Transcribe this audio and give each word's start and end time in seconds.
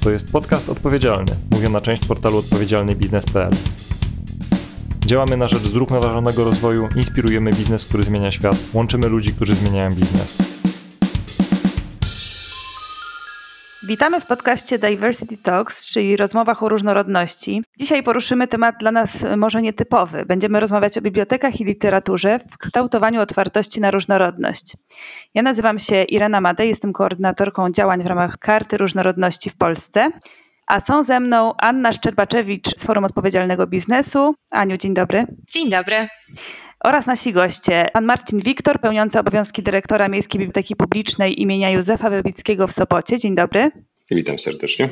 To 0.00 0.10
jest 0.10 0.32
podcast 0.32 0.68
odpowiedzialny, 0.68 1.32
mówiona 1.50 1.80
część 1.80 2.06
portalu 2.06 2.38
odpowiedzialnybiznes.pl. 2.38 3.52
Działamy 5.06 5.36
na 5.36 5.48
rzecz 5.48 5.62
zrównoważonego 5.62 6.44
rozwoju, 6.44 6.88
inspirujemy 6.96 7.52
biznes, 7.52 7.84
który 7.84 8.04
zmienia 8.04 8.32
świat, 8.32 8.56
łączymy 8.74 9.08
ludzi, 9.08 9.32
którzy 9.32 9.54
zmieniają 9.54 9.94
biznes. 9.94 10.47
Witamy 13.88 14.20
w 14.20 14.26
podcaście 14.26 14.78
Diversity 14.78 15.38
Talks, 15.38 15.86
czyli 15.86 16.16
rozmowach 16.16 16.62
o 16.62 16.68
różnorodności. 16.68 17.62
Dzisiaj 17.78 18.02
poruszymy 18.02 18.48
temat 18.48 18.76
dla 18.80 18.92
nas 18.92 19.24
może 19.36 19.62
nietypowy. 19.62 20.26
Będziemy 20.26 20.60
rozmawiać 20.60 20.98
o 20.98 21.00
bibliotekach 21.00 21.60
i 21.60 21.64
literaturze 21.64 22.40
w 22.50 22.58
kształtowaniu 22.58 23.20
otwartości 23.20 23.80
na 23.80 23.90
różnorodność. 23.90 24.76
Ja 25.34 25.42
nazywam 25.42 25.78
się 25.78 26.02
Irena 26.02 26.40
Madej, 26.40 26.68
jestem 26.68 26.92
koordynatorką 26.92 27.70
działań 27.70 28.02
w 28.02 28.06
ramach 28.06 28.38
Karty 28.38 28.76
Różnorodności 28.76 29.50
w 29.50 29.56
Polsce. 29.56 30.10
A 30.66 30.80
są 30.80 31.04
ze 31.04 31.20
mną 31.20 31.54
Anna 31.58 31.92
Szczerbaczewicz 31.92 32.68
z 32.76 32.84
Forum 32.84 33.04
Odpowiedzialnego 33.04 33.66
Biznesu. 33.66 34.34
Aniu, 34.50 34.76
dzień 34.76 34.94
dobry. 34.94 35.26
Dzień 35.50 35.70
dobry 35.70 36.08
oraz 36.84 37.06
nasi 37.06 37.32
goście. 37.32 37.88
Pan 37.92 38.04
Marcin 38.04 38.40
Wiktor, 38.40 38.80
pełniący 38.80 39.20
obowiązki 39.20 39.62
dyrektora 39.62 40.08
Miejskiej 40.08 40.38
Biblioteki 40.38 40.76
Publicznej 40.76 41.42
imienia 41.42 41.70
Józefa 41.70 42.10
Wybickiego 42.10 42.66
w 42.66 42.72
Sopocie. 42.72 43.18
Dzień 43.18 43.34
dobry. 43.34 43.70
Witam 44.10 44.38
serdecznie. 44.38 44.88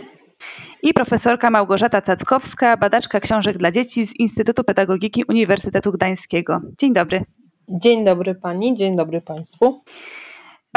I 0.82 0.94
profesorka 0.94 1.50
Małgorzata 1.50 2.02
Cackowska, 2.02 2.76
badaczka 2.76 3.20
książek 3.20 3.58
dla 3.58 3.70
dzieci 3.70 4.06
z 4.06 4.16
Instytutu 4.16 4.64
Pedagogiki 4.64 5.24
Uniwersytetu 5.28 5.92
Gdańskiego. 5.92 6.60
Dzień 6.78 6.92
dobry. 6.92 7.24
Dzień 7.68 8.04
dobry 8.04 8.34
pani, 8.34 8.74
dzień 8.74 8.96
dobry 8.96 9.20
państwu. 9.20 9.82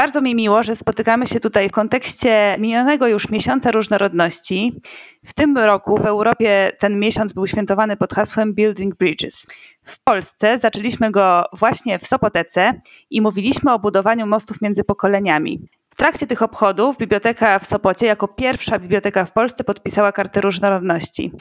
Bardzo 0.00 0.20
mi 0.20 0.34
miło, 0.34 0.62
że 0.62 0.76
spotykamy 0.76 1.26
się 1.26 1.40
tutaj 1.40 1.68
w 1.68 1.72
kontekście 1.72 2.56
minionego 2.58 3.06
już 3.06 3.28
miesiąca 3.28 3.70
różnorodności. 3.70 4.80
W 5.24 5.34
tym 5.34 5.58
roku 5.58 5.96
w 5.96 6.06
Europie 6.06 6.72
ten 6.78 6.98
miesiąc 6.98 7.32
był 7.32 7.46
świętowany 7.46 7.96
pod 7.96 8.12
hasłem 8.12 8.54
Building 8.54 8.94
Bridges. 8.96 9.46
W 9.84 10.00
Polsce 10.04 10.58
zaczęliśmy 10.58 11.10
go 11.10 11.44
właśnie 11.52 11.98
w 11.98 12.06
Sopotece 12.06 12.80
i 13.10 13.20
mówiliśmy 13.20 13.72
o 13.72 13.78
budowaniu 13.78 14.26
mostów 14.26 14.62
między 14.62 14.84
pokoleniami. 14.84 15.60
W 15.90 15.96
trakcie 15.96 16.26
tych 16.26 16.42
obchodów 16.42 16.98
biblioteka 16.98 17.58
w 17.58 17.66
Sopocie 17.66 18.06
jako 18.06 18.28
pierwsza 18.28 18.78
biblioteka 18.78 19.24
w 19.24 19.32
Polsce 19.32 19.64
podpisała 19.64 20.12
kartę 20.12 20.40
różnorodności. 20.40 21.32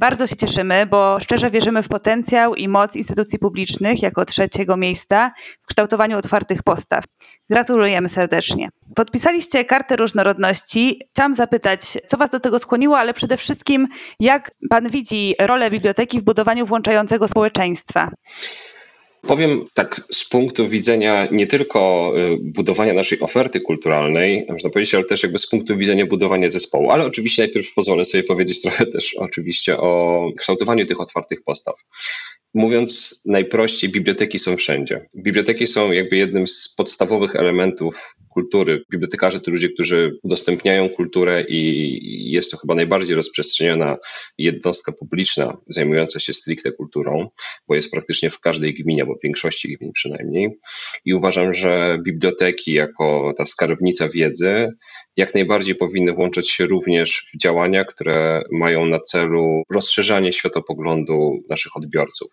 Bardzo 0.00 0.26
się 0.26 0.36
cieszymy, 0.36 0.86
bo 0.86 1.20
szczerze 1.20 1.50
wierzymy 1.50 1.82
w 1.82 1.88
potencjał 1.88 2.54
i 2.54 2.68
moc 2.68 2.96
instytucji 2.96 3.38
publicznych 3.38 4.02
jako 4.02 4.24
trzeciego 4.24 4.76
miejsca 4.76 5.30
w 5.62 5.66
kształtowaniu 5.66 6.18
otwartych 6.18 6.62
postaw. 6.62 7.04
Gratulujemy 7.50 8.08
serdecznie. 8.08 8.68
Podpisaliście 8.94 9.64
kartę 9.64 9.96
różnorodności. 9.96 11.00
Chciałam 11.10 11.34
zapytać, 11.34 11.80
co 12.06 12.16
Was 12.16 12.30
do 12.30 12.40
tego 12.40 12.58
skłoniło, 12.58 12.98
ale 12.98 13.14
przede 13.14 13.36
wszystkim, 13.36 13.88
jak 14.20 14.50
Pan 14.70 14.88
widzi 14.88 15.34
rolę 15.40 15.70
biblioteki 15.70 16.20
w 16.20 16.24
budowaniu 16.24 16.66
włączającego 16.66 17.28
społeczeństwa? 17.28 18.10
Powiem 19.22 19.64
tak 19.74 20.00
z 20.12 20.28
punktu 20.28 20.68
widzenia 20.68 21.28
nie 21.32 21.46
tylko 21.46 22.12
y, 22.18 22.38
budowania 22.40 22.92
naszej 22.92 23.20
oferty 23.20 23.60
kulturalnej, 23.60 24.46
można 24.48 24.70
powiedzieć, 24.70 24.94
ale 24.94 25.04
też 25.04 25.22
jakby 25.22 25.38
z 25.38 25.48
punktu 25.48 25.76
widzenia 25.76 26.06
budowania 26.06 26.50
zespołu. 26.50 26.90
Ale 26.90 27.06
oczywiście 27.06 27.42
najpierw 27.42 27.74
pozwolę 27.74 28.04
sobie 28.04 28.24
powiedzieć 28.24 28.60
trochę 28.62 28.86
też 28.86 29.14
oczywiście 29.18 29.76
o 29.76 30.26
kształtowaniu 30.38 30.86
tych 30.86 31.00
otwartych 31.00 31.42
postaw. 31.42 31.74
Mówiąc 32.54 33.22
najprościej, 33.26 33.90
biblioteki 33.90 34.38
są 34.38 34.56
wszędzie. 34.56 35.08
Biblioteki 35.16 35.66
są 35.66 35.92
jakby 35.92 36.16
jednym 36.16 36.48
z 36.48 36.74
podstawowych 36.76 37.36
elementów 37.36 38.14
kultury. 38.40 38.82
Bibliotekarze 38.90 39.40
to 39.40 39.50
ludzie, 39.50 39.68
którzy 39.68 40.18
udostępniają 40.22 40.88
kulturę 40.88 41.44
i 41.48 42.30
jest 42.32 42.50
to 42.50 42.56
chyba 42.56 42.74
najbardziej 42.74 43.16
rozprzestrzeniona 43.16 43.96
jednostka 44.38 44.92
publiczna 44.92 45.56
zajmująca 45.68 46.20
się 46.20 46.34
stricte 46.34 46.72
kulturą, 46.72 47.28
bo 47.68 47.74
jest 47.74 47.90
praktycznie 47.90 48.30
w 48.30 48.40
każdej 48.40 48.74
gminie, 48.74 49.06
bo 49.06 49.14
w 49.14 49.22
większości 49.22 49.76
gmin 49.76 49.92
przynajmniej. 49.92 50.58
I 51.04 51.14
uważam, 51.14 51.54
że 51.54 51.98
biblioteki 52.04 52.72
jako 52.72 53.34
ta 53.36 53.46
skarbnica 53.46 54.08
wiedzy 54.08 54.68
jak 55.16 55.34
najbardziej 55.34 55.74
powinny 55.74 56.12
włączać 56.12 56.50
się 56.50 56.66
również 56.66 57.30
w 57.34 57.38
działania, 57.38 57.84
które 57.84 58.42
mają 58.52 58.86
na 58.86 59.00
celu 59.00 59.62
rozszerzanie 59.70 60.32
światopoglądu 60.32 61.42
naszych 61.48 61.76
odbiorców. 61.76 62.28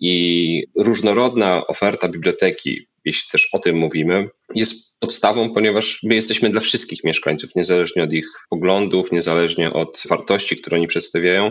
I 0.00 0.64
różnorodna 0.76 1.66
oferta 1.66 2.08
biblioteki, 2.08 2.88
jeśli 3.06 3.30
też 3.32 3.48
o 3.52 3.58
tym 3.58 3.76
mówimy, 3.76 4.28
jest 4.54 5.00
podstawą, 5.00 5.54
ponieważ 5.54 6.00
my 6.02 6.14
jesteśmy 6.14 6.50
dla 6.50 6.60
wszystkich 6.60 7.04
mieszkańców, 7.04 7.54
niezależnie 7.54 8.04
od 8.04 8.12
ich 8.12 8.26
poglądów, 8.50 9.12
niezależnie 9.12 9.72
od 9.72 10.02
wartości, 10.08 10.56
które 10.56 10.76
oni 10.76 10.86
przedstawiają. 10.86 11.50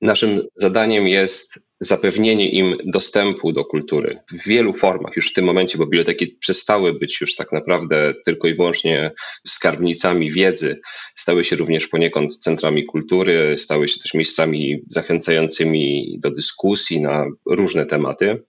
Naszym 0.00 0.42
zadaniem 0.56 1.06
jest 1.08 1.70
zapewnienie 1.80 2.50
im 2.50 2.76
dostępu 2.84 3.52
do 3.52 3.64
kultury 3.64 4.18
w 4.32 4.48
wielu 4.48 4.74
formach 4.74 5.16
już 5.16 5.30
w 5.30 5.32
tym 5.32 5.44
momencie, 5.44 5.78
bo 5.78 5.86
biblioteki 5.86 6.26
przestały 6.26 6.92
być 6.92 7.20
już 7.20 7.34
tak 7.34 7.52
naprawdę 7.52 8.14
tylko 8.24 8.48
i 8.48 8.54
wyłącznie 8.54 9.12
skarbnicami 9.46 10.32
wiedzy, 10.32 10.80
stały 11.14 11.44
się 11.44 11.56
również 11.56 11.86
poniekąd 11.86 12.38
centrami 12.38 12.84
kultury, 12.84 13.58
stały 13.58 13.88
się 13.88 14.00
też 14.00 14.14
miejscami 14.14 14.82
zachęcającymi 14.90 16.16
do 16.20 16.30
dyskusji 16.30 17.00
na 17.00 17.26
różne 17.46 17.86
tematy 17.86 18.42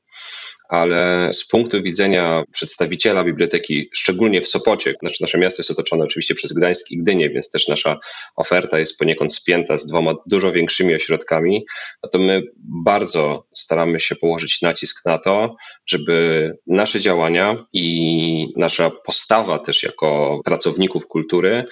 ale 0.70 1.30
z 1.34 1.48
punktu 1.48 1.84
widzenia 1.84 2.44
przedstawiciela 2.52 3.24
biblioteki, 3.24 3.90
szczególnie 3.94 4.42
w 4.42 4.48
Sopocie, 4.48 4.94
znaczy 5.00 5.22
nasze 5.22 5.38
miasto 5.38 5.62
jest 5.62 5.72
otoczone 5.72 6.04
oczywiście 6.04 6.36
przez 6.36 6.54
Gdańsk 6.54 6.92
i 6.92 6.98
Gdynię, 6.98 7.30
więc 7.30 7.52
też 7.52 7.68
nasza 7.68 8.00
oferta 8.36 8.80
jest 8.80 9.00
poniekąd 9.00 9.36
spięta 9.36 9.78
z 9.78 9.88
dwoma 9.88 10.14
dużo 10.26 10.52
większymi 10.52 10.96
ośrodkami, 10.96 11.66
no 12.04 12.10
to 12.10 12.20
my 12.20 12.44
bardzo 12.58 13.48
staramy 13.54 14.00
się 14.00 14.16
położyć 14.16 14.62
nacisk 14.62 15.06
na 15.06 15.18
to, 15.18 15.56
żeby 15.86 16.52
nasze 16.68 17.00
działania 17.00 17.66
i 17.74 18.48
nasza 18.58 18.92
postawa 19.06 19.60
też 19.60 19.84
jako 19.84 20.42
pracowników 20.46 21.08
kultury 21.08 21.66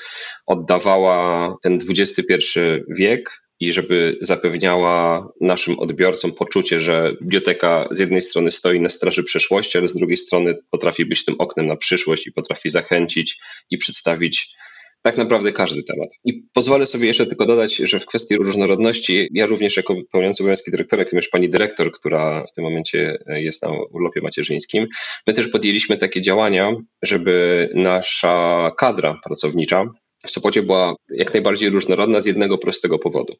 oddawała 0.45 1.55
ten 1.61 1.79
XXI 1.89 2.59
wiek 2.89 3.44
i 3.59 3.73
żeby 3.73 4.17
zapewniała 4.21 5.27
naszym 5.41 5.79
odbiorcom 5.79 6.31
poczucie, 6.31 6.79
że 6.79 7.13
biblioteka 7.21 7.87
z 7.91 7.99
jednej 7.99 8.21
strony 8.21 8.51
stoi 8.51 8.79
na 8.79 8.89
straży 8.89 9.23
przeszłości, 9.23 9.77
ale 9.77 9.87
z 9.87 9.93
drugiej 9.93 10.17
strony 10.17 10.55
potrafi 10.71 11.05
być 11.05 11.25
tym 11.25 11.35
oknem 11.39 11.65
na 11.65 11.75
przyszłość 11.75 12.27
i 12.27 12.31
potrafi 12.31 12.69
zachęcić 12.69 13.39
i 13.69 13.77
przedstawić 13.77 14.55
tak 15.01 15.17
naprawdę 15.17 15.51
każdy 15.51 15.83
temat. 15.83 16.09
I 16.23 16.43
pozwolę 16.53 16.87
sobie 16.87 17.07
jeszcze 17.07 17.25
tylko 17.25 17.45
dodać, 17.45 17.75
że 17.75 17.99
w 17.99 18.05
kwestii 18.05 18.35
różnorodności, 18.35 19.29
ja 19.33 19.45
również 19.45 19.77
jako 19.77 19.95
pełniący 20.11 20.43
obowiązki 20.43 20.71
dyrektora, 20.71 21.01
jak 21.01 21.11
również 21.11 21.27
pani 21.27 21.49
dyrektor, 21.49 21.91
która 21.91 22.45
w 22.51 22.51
tym 22.51 22.63
momencie 22.63 23.17
jest 23.27 23.63
na 23.63 23.69
urlopie 23.91 24.21
macierzyńskim, 24.21 24.87
my 25.27 25.33
też 25.33 25.47
podjęliśmy 25.47 25.97
takie 25.97 26.21
działania, 26.21 26.71
żeby 27.01 27.69
nasza 27.75 28.71
kadra 28.77 29.19
pracownicza 29.23 29.85
w 30.25 30.31
Sopocie 30.31 30.63
była 30.63 30.95
jak 31.09 31.33
najbardziej 31.33 31.69
różnorodna 31.69 32.21
z 32.21 32.25
jednego 32.25 32.57
prostego 32.57 32.99
powodu. 32.99 33.35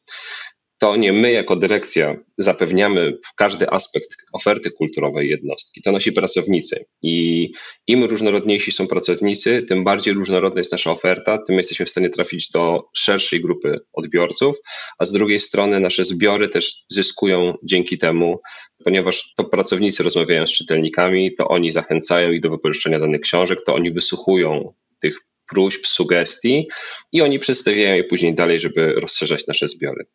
To 0.78 0.96
nie 0.96 1.12
my 1.12 1.32
jako 1.32 1.56
dyrekcja 1.56 2.16
zapewniamy 2.38 3.18
każdy 3.36 3.70
aspekt 3.70 4.08
oferty 4.32 4.70
kulturowej 4.70 5.28
jednostki, 5.28 5.82
to 5.82 5.92
nasi 5.92 6.12
pracownicy. 6.12 6.84
I 7.02 7.48
im 7.86 8.04
różnorodniejsi 8.04 8.72
są 8.72 8.86
pracownicy, 8.86 9.62
tym 9.62 9.84
bardziej 9.84 10.14
różnorodna 10.14 10.60
jest 10.60 10.72
nasza 10.72 10.90
oferta, 10.90 11.38
tym 11.38 11.58
jesteśmy 11.58 11.86
w 11.86 11.90
stanie 11.90 12.10
trafić 12.10 12.50
do 12.50 12.84
szerszej 12.94 13.40
grupy 13.40 13.78
odbiorców, 13.92 14.56
a 14.98 15.04
z 15.04 15.12
drugiej 15.12 15.40
strony 15.40 15.80
nasze 15.80 16.04
zbiory 16.04 16.48
też 16.48 16.84
zyskują 16.88 17.54
dzięki 17.62 17.98
temu, 17.98 18.40
ponieważ 18.84 19.34
to 19.34 19.44
pracownicy 19.44 20.02
rozmawiają 20.02 20.46
z 20.46 20.52
czytelnikami, 20.52 21.34
to 21.38 21.48
oni 21.48 21.72
zachęcają 21.72 22.32
ich 22.32 22.40
do 22.40 22.50
wypożyczenia 22.50 22.98
danych 22.98 23.20
książek, 23.20 23.58
to 23.66 23.74
oni 23.74 23.92
wysłuchują 23.92 24.72
tych 25.00 25.20
próśb, 25.50 25.86
sugestii 25.86 26.68
i 27.12 27.22
oni 27.22 27.38
przedstawiają 27.38 27.96
je 27.96 28.04
później 28.04 28.34
dalej, 28.34 28.60
żeby 28.60 28.92
rozszerzać 28.92 29.46
nasze 29.46 29.68
zbiory. 29.68 30.06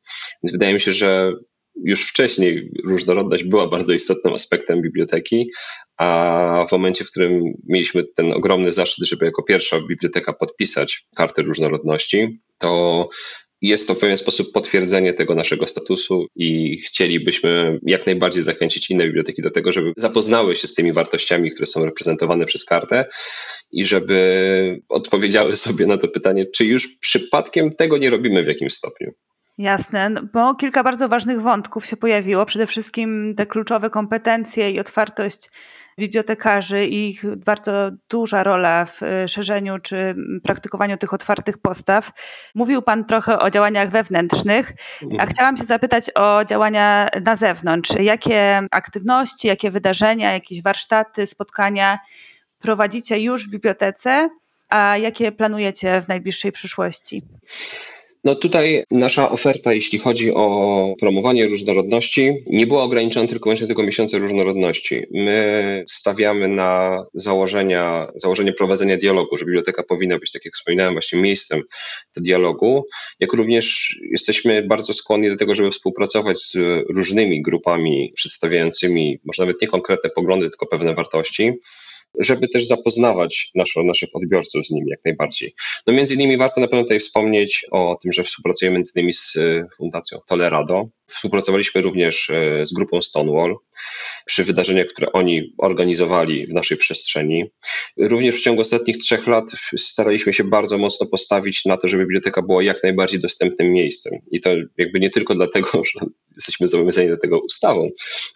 Więc 0.44 0.52
wydaje 0.52 0.74
mi 0.74 0.82
się, 0.82 0.94
że 0.94 1.34
już 1.84 2.10
wcześniej 2.10 2.72
różnorodność 2.86 3.44
była 3.44 3.68
bardzo 3.68 3.94
istotnym 3.94 4.34
aspektem 4.34 4.82
biblioteki, 4.82 5.50
a 5.98 6.66
w 6.70 6.72
momencie, 6.72 7.06
w 7.06 7.12
którym 7.12 7.44
mieliśmy 7.68 8.04
ten 8.04 8.34
ogromny 8.34 8.72
zaszczyt, 8.72 9.08
żeby 9.08 9.26
jako 9.26 9.44
pierwsza 9.44 9.80
biblioteka 9.80 10.34
podpisać 10.34 11.04
kartę 11.16 11.42
różnorodności, 11.42 12.40
to 12.58 13.10
jest 13.62 13.88
to 13.88 13.94
w 13.94 14.00
pewien 14.00 14.18
sposób 14.18 14.52
potwierdzenie 14.52 15.14
tego 15.14 15.36
naszego 15.36 15.68
statusu 15.68 16.28
i 16.36 16.82
chcielibyśmy 16.82 17.80
jak 17.84 18.06
najbardziej 18.06 18.44
zachęcić 18.44 18.92
inne 18.92 19.06
biblioteki 19.06 19.42
do 19.42 19.52
tego, 19.52 19.74
żeby 19.74 19.94
zapoznały 19.98 20.56
się 20.56 20.68
z 20.68 20.74
tymi 20.74 20.94
wartościami, 20.94 21.52
które 21.52 21.68
są 21.68 21.86
reprezentowane 21.86 22.46
przez 22.46 22.66
kartę 22.66 23.06
i 23.72 23.86
żeby 23.86 24.82
odpowiedziały 24.90 25.58
sobie 25.58 25.86
na 25.86 25.98
to 25.98 26.08
pytanie, 26.08 26.46
czy 26.46 26.66
już 26.66 26.98
przypadkiem 27.00 27.76
tego 27.76 27.98
nie 27.98 28.10
robimy 28.10 28.44
w 28.44 28.48
jakimś 28.48 28.74
stopniu. 28.74 29.12
Jasne, 29.58 30.10
no, 30.10 30.22
bo 30.34 30.56
kilka 30.56 30.84
bardzo 30.84 31.08
ważnych 31.10 31.42
wątków 31.42 31.86
się 31.86 31.98
pojawiło. 31.98 32.46
Przede 32.46 32.68
wszystkim 32.68 33.34
te 33.38 33.46
kluczowe 33.46 33.90
kompetencje 33.90 34.72
i 34.72 34.80
otwartość 34.80 35.50
bibliotekarzy 36.00 36.86
i 36.86 37.10
ich 37.10 37.36
bardzo 37.36 37.92
duża 38.10 38.44
rola 38.44 38.86
w 38.86 39.04
y, 39.04 39.28
szerzeniu 39.28 39.80
czy 39.80 40.16
praktykowaniu 40.44 40.98
tych 40.98 41.14
otwartych 41.14 41.58
postaw. 41.58 42.12
Mówił 42.56 42.82
Pan 42.82 43.06
trochę 43.06 43.40
o 43.40 43.50
działaniach 43.50 43.90
wewnętrznych, 43.90 44.74
a 45.02 45.06
Mhm. 45.06 45.30
chciałam 45.30 45.58
się 45.58 45.64
zapytać 45.64 46.06
o 46.16 46.46
działania 46.46 47.10
na 47.26 47.36
zewnątrz. 47.36 47.92
Jakie 48.00 48.62
aktywności, 48.72 49.48
jakie 49.48 49.72
wydarzenia, 49.72 50.34
jakieś 50.34 50.64
warsztaty, 50.64 51.28
spotkania 51.28 52.00
prowadzicie 52.60 53.20
już 53.20 53.48
w 53.48 53.52
bibliotece, 53.52 54.30
a 54.70 54.98
jakie 54.98 55.32
planujecie 55.32 56.02
w 56.02 56.08
najbliższej 56.08 56.52
przyszłości? 56.52 57.24
No 58.24 58.36
tutaj 58.36 58.84
nasza 58.92 59.32
oferta, 59.32 59.74
jeśli 59.74 60.00
chodzi 60.00 60.34
o 60.34 60.96
promowanie 61.00 61.48
różnorodności, 61.48 62.34
nie 62.48 62.68
była 62.68 62.84
ograniczona 62.84 63.28
tylko 63.28 63.44
wyłącznie 63.44 63.68
tego 63.68 63.84
miesiąca 63.84 64.18
różnorodności. 64.18 65.02
My 65.12 65.84
stawiamy 65.90 66.48
na 66.48 67.04
założenia, 67.14 68.12
założenie 68.16 68.54
prowadzenia 68.54 68.98
dialogu, 68.98 69.38
że 69.38 69.46
biblioteka 69.46 69.84
powinna 69.84 70.20
być, 70.20 70.32
tak 70.32 70.46
jak 70.46 70.54
wspominałem, 70.54 70.94
właśnie 70.94 71.22
miejscem 71.22 71.62
do 72.16 72.22
dialogu, 72.22 72.86
jak 73.20 73.34
również 73.34 73.98
jesteśmy 74.12 74.64
bardzo 74.64 74.94
skłonni 74.94 75.30
do 75.30 75.38
tego, 75.38 75.56
żeby 75.56 75.72
współpracować 75.72 76.42
z 76.42 76.58
różnymi 76.90 77.42
grupami 77.42 78.12
przedstawiającymi 78.16 79.20
może 79.26 79.44
nawet 79.44 79.62
nie 79.62 79.68
konkretne 79.68 80.10
poglądy, 80.10 80.50
tylko 80.50 80.66
pewne 80.66 80.94
wartości 80.94 81.54
żeby 82.20 82.48
też 82.48 82.68
zapoznawać 82.68 83.52
naszych 83.56 84.10
odbiorców 84.14 84.68
z 84.68 84.72
nimi 84.72 84.90
jak 84.90 85.00
najbardziej. 85.06 85.54
No 85.88 85.94
między 85.94 86.14
innymi 86.14 86.38
warto 86.38 86.62
na 86.62 86.68
pewno 86.68 86.84
tutaj 86.84 87.00
wspomnieć 87.00 87.66
o 87.72 87.98
tym, 88.02 88.12
że 88.12 88.24
współpracujemy 88.24 88.76
między 88.76 88.92
innymi 88.96 89.14
z 89.14 89.38
e, 89.38 89.68
Fundacją 89.78 90.20
Tolerado. 90.28 90.90
Współpracowaliśmy 91.08 91.82
również 91.82 92.30
e, 92.30 92.66
z 92.66 92.74
grupą 92.74 93.02
Stonewall 93.02 93.56
przy 94.26 94.44
wydarzeniach, 94.44 94.88
które 94.88 95.12
oni 95.12 95.54
organizowali 95.58 96.48
w 96.48 96.54
naszej 96.54 96.78
przestrzeni. 96.78 97.46
Również 97.98 98.36
w 98.36 98.44
ciągu 98.44 98.62
ostatnich 98.62 98.98
trzech 98.98 99.28
lat 99.28 99.52
staraliśmy 99.78 100.34
się 100.34 100.44
bardzo 100.44 100.78
mocno 100.78 101.08
postawić 101.08 101.66
na 101.66 101.78
to, 101.78 101.88
żeby 101.88 102.04
biblioteka 102.04 102.42
była 102.42 102.64
jak 102.64 102.84
najbardziej 102.84 103.20
dostępnym 103.20 103.72
miejscem. 103.74 104.20
I 104.32 104.42
to 104.42 104.50
jakby 104.78 105.00
nie 105.00 105.10
tylko 105.10 105.36
dlatego, 105.36 105.70
że 105.94 106.06
jesteśmy 106.36 106.68
zobowiązani 106.68 107.10
do 107.10 107.18
tego 107.18 107.40
ustawą, 107.40 107.90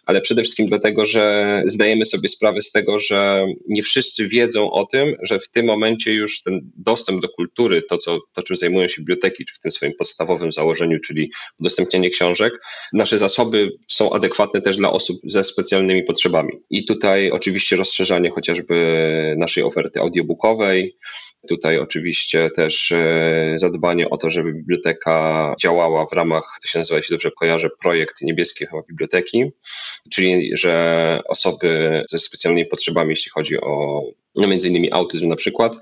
ale 0.06 0.20
przede 0.20 0.42
wszystkim 0.42 0.68
dlatego, 0.68 1.06
że 1.06 1.62
zdajemy 1.66 2.06
sobie 2.06 2.28
sprawę 2.28 2.62
z 2.62 2.72
tego, 2.72 3.00
że 3.00 3.46
nie 3.68 3.82
wszyscy 3.82 4.28
wiedzą 4.28 4.70
o 4.70 4.86
tym, 4.86 5.16
że 5.22 5.38
w 5.38 5.50
tym 5.50 5.66
momencie 5.66 6.12
już 6.12 6.42
ten 6.42 6.70
dostęp 6.76 7.22
do 7.22 7.28
kultury, 7.28 7.82
to, 7.82 7.98
co, 7.98 8.18
to 8.32 8.42
czym 8.42 8.56
zajmują 8.56 8.88
się 8.88 9.02
biblioteki, 9.02 9.44
w 9.54 9.60
tym 9.60 9.72
swoim 9.72 9.92
podstawowym 9.98 10.52
założeniu, 10.52 11.00
czyli 11.00 11.30
udostępnianie 11.60 12.10
książek, 12.10 12.52
nasze 12.92 13.18
zasoby 13.18 13.72
są 13.88 14.12
adekwatne 14.12 14.62
też 14.62 14.76
dla 14.76 14.92
osób 14.92 15.16
ze 15.24 15.44
specjalnymi 15.44 16.02
potrzebami. 16.02 16.52
I 16.70 16.84
tutaj 16.84 17.30
oczywiście 17.30 17.76
rozszerzanie 17.76 18.30
chociażby 18.30 18.76
naszej 19.38 19.62
oferty 19.62 20.00
audiobookowej, 20.00 20.96
Tutaj 21.48 21.78
oczywiście 21.78 22.50
też 22.50 22.92
e, 22.92 23.54
zadbanie 23.56 24.10
o 24.10 24.16
to, 24.16 24.30
żeby 24.30 24.52
biblioteka 24.52 25.54
działała 25.62 26.06
w 26.06 26.12
ramach, 26.12 26.58
to 26.62 26.68
się 26.68 26.78
nazywa, 26.78 26.96
jeśli 26.96 27.14
dobrze 27.14 27.30
kojarzę, 27.30 27.68
projekt 27.80 28.22
Niebieskie 28.22 28.66
chyba 28.66 28.82
Biblioteki, 28.82 29.50
czyli 30.10 30.50
że 30.56 31.20
osoby 31.28 32.02
ze 32.10 32.18
specjalnymi 32.18 32.66
potrzebami, 32.66 33.10
jeśli 33.10 33.30
chodzi 33.30 33.60
o 33.60 34.02
między 34.36 34.68
innymi 34.68 34.92
autyzm 34.92 35.28
na 35.28 35.36
przykład, 35.36 35.76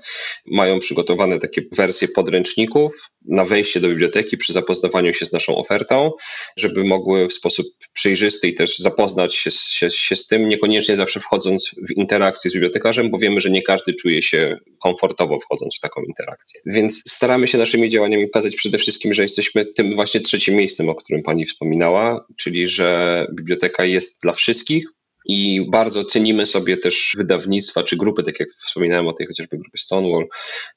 mają 0.45 0.79
przygotowane 0.79 1.39
takie 1.39 1.61
wersje 1.71 2.07
podręczników 2.07 2.93
na 3.27 3.45
wejście 3.45 3.79
do 3.79 3.89
biblioteki 3.89 4.37
przy 4.37 4.53
zapoznawaniu 4.53 5.13
się 5.13 5.25
z 5.25 5.31
naszą 5.31 5.57
ofertą, 5.57 6.11
żeby 6.57 6.83
mogły 6.83 7.27
w 7.27 7.33
sposób 7.33 7.65
przejrzysty 7.93 8.47
i 8.47 8.55
też 8.55 8.77
zapoznać 8.77 9.35
się, 9.35 9.51
się, 9.51 9.91
się 9.91 10.15
z 10.15 10.27
tym, 10.27 10.49
niekoniecznie 10.49 10.95
zawsze 10.95 11.19
wchodząc 11.19 11.71
w 11.89 11.91
interakcję 11.97 12.51
z 12.51 12.53
bibliotekarzem, 12.53 13.11
bo 13.11 13.17
wiemy, 13.17 13.41
że 13.41 13.49
nie 13.49 13.61
każdy 13.61 13.93
czuje 13.93 14.21
się 14.21 14.57
komfortowo 14.81 15.39
wchodząc 15.39 15.77
w 15.77 15.79
taką 15.79 16.01
interakcję. 16.03 16.61
Więc 16.65 17.03
staramy 17.07 17.47
się 17.47 17.57
naszymi 17.57 17.89
działaniami 17.89 18.27
pokazać 18.27 18.55
przede 18.55 18.77
wszystkim, 18.77 19.13
że 19.13 19.21
jesteśmy 19.21 19.65
tym 19.65 19.95
właśnie 19.95 20.21
trzecim 20.21 20.55
miejscem, 20.55 20.89
o 20.89 20.95
którym 20.95 21.23
Pani 21.23 21.45
wspominała, 21.45 22.25
czyli 22.37 22.67
że 22.67 23.27
biblioteka 23.33 23.85
jest 23.85 24.21
dla 24.21 24.33
wszystkich, 24.33 24.85
i 25.25 25.67
bardzo 25.71 26.05
cenimy 26.05 26.45
sobie 26.45 26.77
też 26.77 27.13
wydawnictwa 27.17 27.83
czy 27.83 27.97
grupy, 27.97 28.23
tak 28.23 28.39
jak 28.39 28.49
wspominałem 28.67 29.07
o 29.07 29.13
tej 29.13 29.27
chociażby 29.27 29.57
grupie 29.57 29.77
Stonewall, 29.77 30.27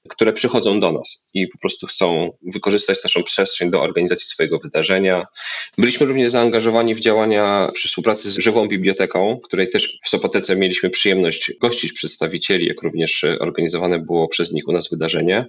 które 0.09 0.33
przychodzą 0.33 0.81
do 0.81 0.93
nas 0.93 1.29
i 1.35 1.49
po 1.49 1.59
prostu 1.59 1.87
chcą 1.87 2.31
wykorzystać 2.53 3.05
naszą 3.05 3.23
przestrzeń 3.23 3.71
do 3.71 3.83
organizacji 3.83 4.27
swojego 4.27 4.59
wydarzenia. 4.59 5.27
Byliśmy 5.79 6.06
również 6.06 6.33
zaangażowani 6.33 6.95
w 6.95 7.00
działania 7.00 7.71
przy 7.75 7.89
współpracy 7.89 8.31
z 8.31 8.39
Żywą 8.39 8.69
Biblioteką, 8.69 9.41
której 9.45 9.71
też 9.71 9.99
w 10.05 10.09
Sopotece 10.09 10.56
mieliśmy 10.56 10.91
przyjemność 10.91 11.53
gościć 11.61 11.93
przedstawicieli, 11.93 12.67
jak 12.67 12.83
również 12.83 13.25
organizowane 13.41 13.99
było 13.99 14.29
przez 14.29 14.53
nich 14.53 14.69
u 14.69 14.73
nas 14.73 14.91
wydarzenie. 14.91 15.47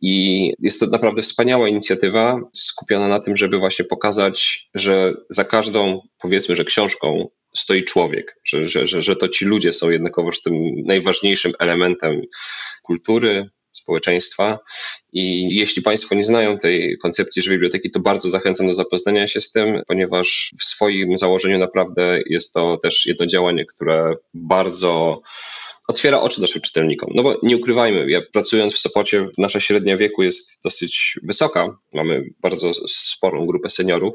I 0.00 0.52
jest 0.58 0.80
to 0.80 0.86
naprawdę 0.86 1.22
wspaniała 1.22 1.68
inicjatywa 1.68 2.40
skupiona 2.54 3.08
na 3.08 3.20
tym, 3.20 3.36
żeby 3.36 3.58
właśnie 3.58 3.84
pokazać, 3.84 4.68
że 4.74 5.14
za 5.30 5.44
każdą, 5.44 6.00
powiedzmy, 6.18 6.56
że 6.56 6.64
książką 6.64 7.28
stoi 7.58 7.84
człowiek, 7.84 8.40
że, 8.44 8.68
że, 8.68 8.86
że, 8.86 9.02
że 9.02 9.16
to 9.16 9.28
ci 9.28 9.44
ludzie 9.44 9.72
są 9.72 9.90
jednakowoż 9.90 10.42
tym 10.42 10.54
najważniejszym 10.84 11.52
elementem 11.58 12.22
kultury, 12.82 13.50
społeczeństwa. 13.72 14.58
I 15.12 15.56
jeśli 15.56 15.82
Państwo 15.82 16.14
nie 16.14 16.24
znają 16.24 16.58
tej 16.58 16.98
koncepcji 16.98 17.42
żywej 17.42 17.58
biblioteki, 17.58 17.90
to 17.90 18.00
bardzo 18.00 18.30
zachęcam 18.30 18.66
do 18.66 18.74
zapoznania 18.74 19.28
się 19.28 19.40
z 19.40 19.52
tym, 19.52 19.82
ponieważ 19.86 20.54
w 20.60 20.64
swoim 20.64 21.18
założeniu 21.18 21.58
naprawdę 21.58 22.20
jest 22.26 22.54
to 22.54 22.76
też 22.76 23.06
jedno 23.06 23.26
działanie, 23.26 23.66
które 23.66 24.14
bardzo 24.34 25.20
otwiera 25.88 26.20
oczy 26.20 26.40
naszym 26.40 26.62
czytelnikom. 26.62 27.10
No 27.14 27.22
bo 27.22 27.38
nie 27.42 27.56
ukrywajmy, 27.56 28.10
ja 28.10 28.20
pracując 28.32 28.74
w 28.74 28.78
Sopocie, 28.78 29.28
nasza 29.38 29.60
średnia 29.60 29.96
wieku 29.96 30.22
jest 30.22 30.62
dosyć 30.64 31.18
wysoka. 31.22 31.76
Mamy 31.92 32.24
bardzo 32.40 32.72
sporą 32.88 33.46
grupę 33.46 33.70
seniorów 33.70 34.14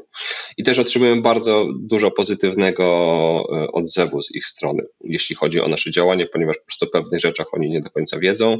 i 0.56 0.64
też 0.64 0.78
otrzymujemy 0.78 1.22
bardzo 1.22 1.66
dużo 1.80 2.10
pozytywnego 2.10 2.84
e, 3.52 3.72
odzewu 3.72 4.22
z 4.22 4.34
ich 4.34 4.46
strony, 4.46 4.82
jeśli 5.00 5.36
chodzi 5.36 5.60
o 5.60 5.68
nasze 5.68 5.90
działanie, 5.90 6.26
ponieważ 6.26 6.56
po 6.56 6.64
prostu 6.64 6.86
o 6.86 6.88
pewnych 6.88 7.20
rzeczach 7.20 7.46
oni 7.52 7.70
nie 7.70 7.80
do 7.80 7.90
końca 7.90 8.18
wiedzą, 8.18 8.58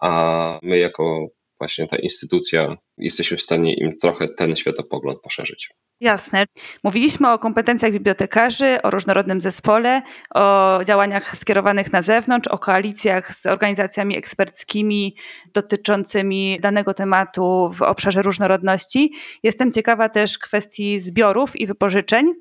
a 0.00 0.58
my 0.62 0.78
jako 0.78 1.28
właśnie 1.58 1.86
ta 1.86 1.96
instytucja 1.96 2.76
jesteśmy 2.98 3.36
w 3.36 3.42
stanie 3.42 3.74
im 3.74 3.98
trochę 3.98 4.28
ten 4.28 4.56
światopogląd 4.56 5.20
poszerzyć. 5.20 5.68
Jasne. 6.00 6.44
Mówiliśmy 6.84 7.32
o 7.32 7.38
kompetencjach 7.38 7.92
bibliotekarzy, 7.92 8.82
o 8.82 8.90
różnorodnym 8.90 9.40
zespole, 9.40 10.02
o 10.34 10.78
działaniach 10.84 11.36
skierowanych 11.36 11.92
na 11.92 12.02
zewnątrz, 12.02 12.48
o 12.48 12.58
koalicjach 12.58 13.34
z 13.34 13.46
organizacjami 13.46 14.18
eksperckimi 14.18 15.16
dotyczącymi 15.54 16.58
danego 16.60 16.94
tematu 16.94 17.70
w 17.74 17.82
obszarze 17.82 18.22
różnorodności. 18.22 19.12
Jestem 19.42 19.72
ciekawa 19.72 20.08
też 20.08 20.38
kwestii 20.38 21.00
zbiorów 21.00 21.56
i 21.56 21.66
wypożyczeń. 21.66 22.32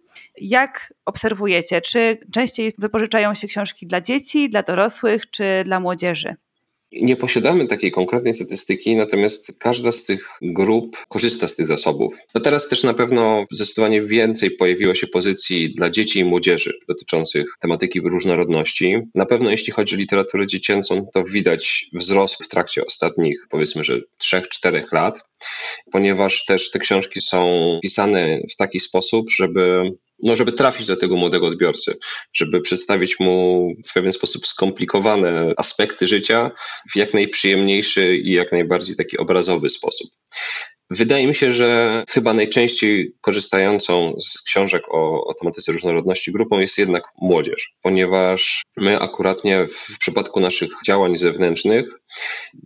Jak 0.42 0.94
obserwujecie? 1.06 1.82
Czy 1.82 2.18
częściej 2.34 2.74
wypożyczają 2.78 3.34
się 3.34 3.48
książki 3.48 3.88
dla 3.88 4.02
dzieci, 4.02 4.50
dla 4.50 4.64
dorosłych 4.64 5.30
czy 5.30 5.64
dla 5.66 5.80
młodzieży? 5.80 6.36
Nie 6.92 7.16
posiadamy 7.16 7.68
takiej 7.68 7.92
konkretnej 7.92 8.34
statystyki, 8.34 8.96
natomiast 8.96 9.52
każda 9.60 9.92
z 9.92 10.06
tych 10.06 10.30
grup 10.42 10.98
korzysta 11.10 11.48
z 11.48 11.56
tych 11.56 11.68
zasobów. 11.68 12.16
No 12.36 12.42
teraz 12.42 12.70
też 12.70 12.84
na 12.84 12.94
pewno 12.94 13.46
zdecydowanie 13.52 14.02
więcej 14.02 14.52
pojawiło 14.52 14.96
się 14.96 15.08
pozycji 15.08 15.76
dla 15.76 15.90
dzieci 15.90 16.20
i 16.20 16.24
młodzieży 16.24 16.74
dotyczących 16.88 17.46
tematyki 17.60 18.00
różnorodności. 18.02 18.98
Na 19.16 19.26
pewno 19.26 19.52
jeśli 19.52 19.74
chodzi 19.74 19.96
o 19.96 19.98
literaturę 19.98 20.48
dziecięcą, 20.48 21.06
to 21.14 21.24
widać 21.24 21.86
wzrost 21.94 22.44
w 22.44 22.48
trakcie 22.48 22.86
ostatnich 22.86 23.48
powiedzmy, 23.50 23.84
że 23.84 24.02
3-4 24.24 24.94
lat, 24.94 25.30
ponieważ 25.92 26.46
też 26.46 26.72
te 26.72 26.80
książki 26.80 27.22
są 27.22 27.80
pisane 27.84 28.40
w 28.54 28.56
taki 28.56 28.80
sposób, 28.80 29.26
żeby 29.38 29.92
no, 30.24 30.36
żeby 30.36 30.52
trafić 30.52 30.88
do 30.88 30.98
tego 30.98 31.16
młodego 31.16 31.48
odbiorcy, 31.48 31.98
żeby 32.34 32.62
przedstawić 32.62 33.20
mu 33.20 33.68
w 33.88 33.94
pewien 33.94 34.14
sposób 34.14 34.48
skomplikowane 34.48 35.54
aspekty 35.58 36.08
życia 36.08 36.52
w 36.92 36.96
jak 36.96 37.14
najprzyjemniejszy 37.14 38.18
i 38.18 38.34
jak 38.34 38.52
najbardziej 38.52 38.96
taki 38.96 39.18
obrazowy 39.18 39.70
sposób. 39.70 40.12
Wydaje 40.90 41.28
mi 41.28 41.36
się, 41.36 41.52
że 41.52 42.04
chyba 42.10 42.34
najczęściej 42.34 43.14
korzystającą 43.22 44.16
z 44.22 44.42
książek 44.42 44.84
o, 44.92 45.26
o 45.26 45.34
tematyce 45.34 45.72
różnorodności 45.72 46.32
grupą 46.32 46.60
jest 46.60 46.78
jednak 46.78 47.04
młodzież, 47.22 47.74
ponieważ 47.82 48.64
my 48.78 49.00
akuratnie 49.00 49.68
w 49.72 50.00
przypadku 50.00 50.40
naszych 50.40 50.70
działań 50.86 51.18
zewnętrznych, 51.18 51.86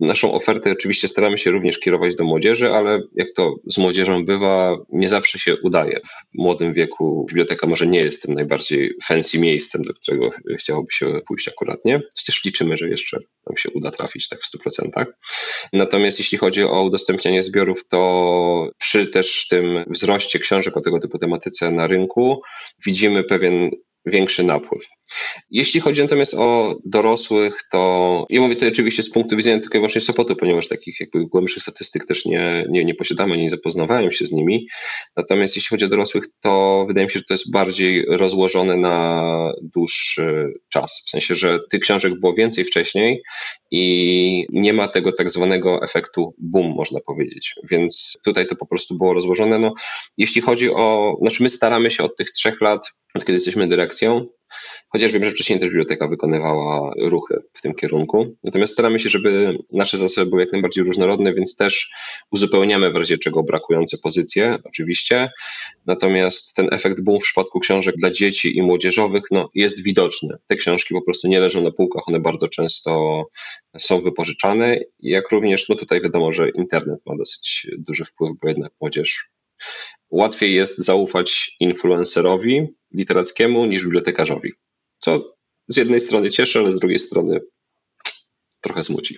naszą 0.02 0.34
ofertę 0.34 0.72
oczywiście 0.72 1.08
staramy 1.08 1.38
się 1.38 1.52
również 1.52 1.80
kierować 1.80 2.16
do 2.16 2.24
młodzieży, 2.24 2.74
ale 2.74 3.02
jak 3.16 3.28
to 3.36 3.56
z 3.68 3.78
młodzieżą 3.78 4.26
bywa, 4.26 4.78
nie 4.90 5.10
zawsze 5.10 5.40
się 5.40 5.58
udaje. 5.58 6.00
W 6.36 6.38
młodym 6.38 6.74
wieku 6.74 7.26
biblioteka 7.30 7.68
może 7.68 7.88
nie 7.88 8.00
jest 8.00 8.22
tym 8.24 8.36
najbardziej 8.36 8.94
fancy 9.04 9.40
miejscem, 9.40 9.82
do 9.84 9.94
którego 9.94 10.30
chciałoby 10.60 10.88
się 10.92 11.20
pójść 11.28 11.48
akuratnie, 11.48 12.02
chociaż 12.20 12.46
liczymy, 12.46 12.78
że 12.78 12.90
jeszcze 12.90 13.20
nam 13.48 13.58
się 13.58 13.70
uda 13.70 13.92
trafić 13.92 14.30
tak 14.30 14.40
w 14.40 14.58
100%. 14.58 15.06
Natomiast 15.74 16.20
jeśli 16.20 16.38
chodzi 16.38 16.64
o 16.64 16.84
udostępnianie 16.84 17.44
zbiorów, 17.44 17.88
to 17.88 18.09
przy 18.78 19.08
też 19.08 19.48
tym 19.48 19.86
wzroście 19.88 20.40
książek 20.40 20.78
o 20.78 20.82
tego 20.82 21.00
typu 21.00 21.20
tematyce 21.20 21.72
na 21.72 21.88
rynku 21.88 22.42
widzimy 22.86 23.24
pewien 23.24 23.70
większy 24.06 24.44
napływ. 24.44 24.88
Jeśli 25.52 25.80
chodzi 25.80 26.02
natomiast 26.02 26.34
o 26.34 26.76
dorosłych, 26.86 27.60
to 27.72 28.26
ja 28.30 28.42
mówię 28.42 28.56
to 28.56 28.68
oczywiście 28.68 29.04
z 29.04 29.12
punktu 29.12 29.38
widzenia 29.38 29.60
tylko 29.60 29.78
i 29.78 29.80
wyłącznie 29.80 30.02
Sopotu, 30.02 30.36
ponieważ 30.36 30.68
takich 30.68 31.00
jakby 31.00 31.26
głębszych 31.26 31.64
statystyk 31.64 32.06
też 32.06 32.26
nie, 32.26 32.66
nie, 32.70 32.86
nie 32.86 32.96
posiadamy, 32.96 33.38
nie 33.38 33.50
zapoznawałem 33.50 34.12
się 34.12 34.28
z 34.28 34.32
nimi. 34.32 34.68
Natomiast 35.16 35.56
jeśli 35.56 35.70
chodzi 35.70 35.86
o 35.86 35.88
dorosłych, 35.88 36.24
to 36.42 36.86
wydaje 36.88 37.06
mi 37.06 37.12
się, 37.12 37.20
że 37.20 37.26
to 37.26 37.34
jest 37.34 37.52
bardziej 37.52 38.06
rozłożone 38.06 38.78
na 38.78 39.24
dłuższy 39.62 40.54
czas. 40.70 41.04
W 41.06 41.10
sensie, 41.10 41.36
że 41.36 41.60
tych 41.72 41.82
książek 41.82 42.20
było 42.20 42.34
więcej 42.34 42.64
wcześniej 42.64 43.22
i 43.72 44.46
nie 44.50 44.74
ma 44.74 44.88
tego 44.88 45.12
tak 45.12 45.32
zwanego 45.32 45.84
efektu 45.84 46.36
boom, 46.38 46.76
można 46.76 47.00
powiedzieć. 47.06 47.56
Więc 47.72 48.18
tutaj 48.24 48.48
to 48.48 48.56
po 48.56 48.66
prostu 48.66 48.98
było 48.98 49.14
rozłożone. 49.14 49.60
No, 49.60 49.74
jeśli 50.18 50.42
chodzi 50.42 50.70
o, 50.70 51.16
znaczy 51.22 51.44
my 51.44 51.50
staramy 51.50 51.92
się 51.92 52.04
od 52.04 52.18
tych 52.18 52.32
trzech 52.32 52.62
lat, 52.62 52.82
od 53.16 53.26
kiedy 53.26 53.34
jesteśmy 53.34 53.68
chociaż 54.90 55.12
wiem, 55.12 55.26
że 55.26 55.32
wcześniej 55.32 55.60
też 55.60 55.70
biblioteka 55.70 56.08
wykonywała 56.08 56.94
ruchy 56.98 57.42
w 57.54 57.62
tym 57.62 57.74
kierunku. 57.74 58.36
Natomiast 58.44 58.74
staramy 58.74 59.00
się, 59.00 59.10
żeby 59.10 59.58
nasze 59.72 59.98
zasoby 59.98 60.30
były 60.30 60.42
jak 60.42 60.52
najbardziej 60.52 60.84
różnorodne, 60.84 61.34
więc 61.34 61.56
też 61.56 61.92
uzupełniamy 62.32 62.92
w 62.92 62.96
razie 62.96 63.18
czego 63.18 63.44
brakujące 63.44 63.98
pozycje, 64.04 64.58
oczywiście. 64.64 65.32
Natomiast 65.86 66.56
ten 66.56 66.70
efekt 66.72 67.02
boom 67.02 67.20
w 67.20 67.24
przypadku 67.24 67.60
książek 67.60 67.96
dla 67.96 68.12
dzieci 68.12 68.58
i 68.58 68.62
młodzieżowych 68.62 69.24
no, 69.32 69.50
jest 69.54 69.84
widoczny. 69.84 70.38
Te 70.48 70.56
książki 70.56 70.94
po 70.94 71.02
prostu 71.02 71.28
nie 71.28 71.40
leżą 71.40 71.64
na 71.64 71.72
półkach, 71.72 72.04
one 72.08 72.20
bardzo 72.20 72.48
często 72.48 73.24
są 73.80 74.02
wypożyczane, 74.02 74.80
jak 75.00 75.32
również 75.32 75.70
no 75.70 75.76
tutaj 75.76 76.02
wiadomo, 76.02 76.32
że 76.32 76.50
internet 76.50 77.00
ma 77.06 77.18
dosyć 77.18 77.68
duży 77.78 78.06
wpływ, 78.06 78.32
bo 78.42 78.48
jednak 78.48 78.72
młodzież 78.82 79.30
łatwiej 80.10 80.54
jest 80.54 80.78
zaufać 80.78 81.52
influencerowi 81.60 82.68
literackiemu 82.94 83.66
niż 83.66 83.84
bibliotekarzowi. 83.84 84.54
Co 85.00 85.36
z 85.68 85.78
jednej 85.78 86.02
strony 86.02 86.30
cieszy, 86.30 86.60
ale 86.60 86.74
z 86.74 86.80
drugiej 86.80 87.00
strony 87.00 87.40
trochę 88.62 88.84
smuci. 88.84 89.18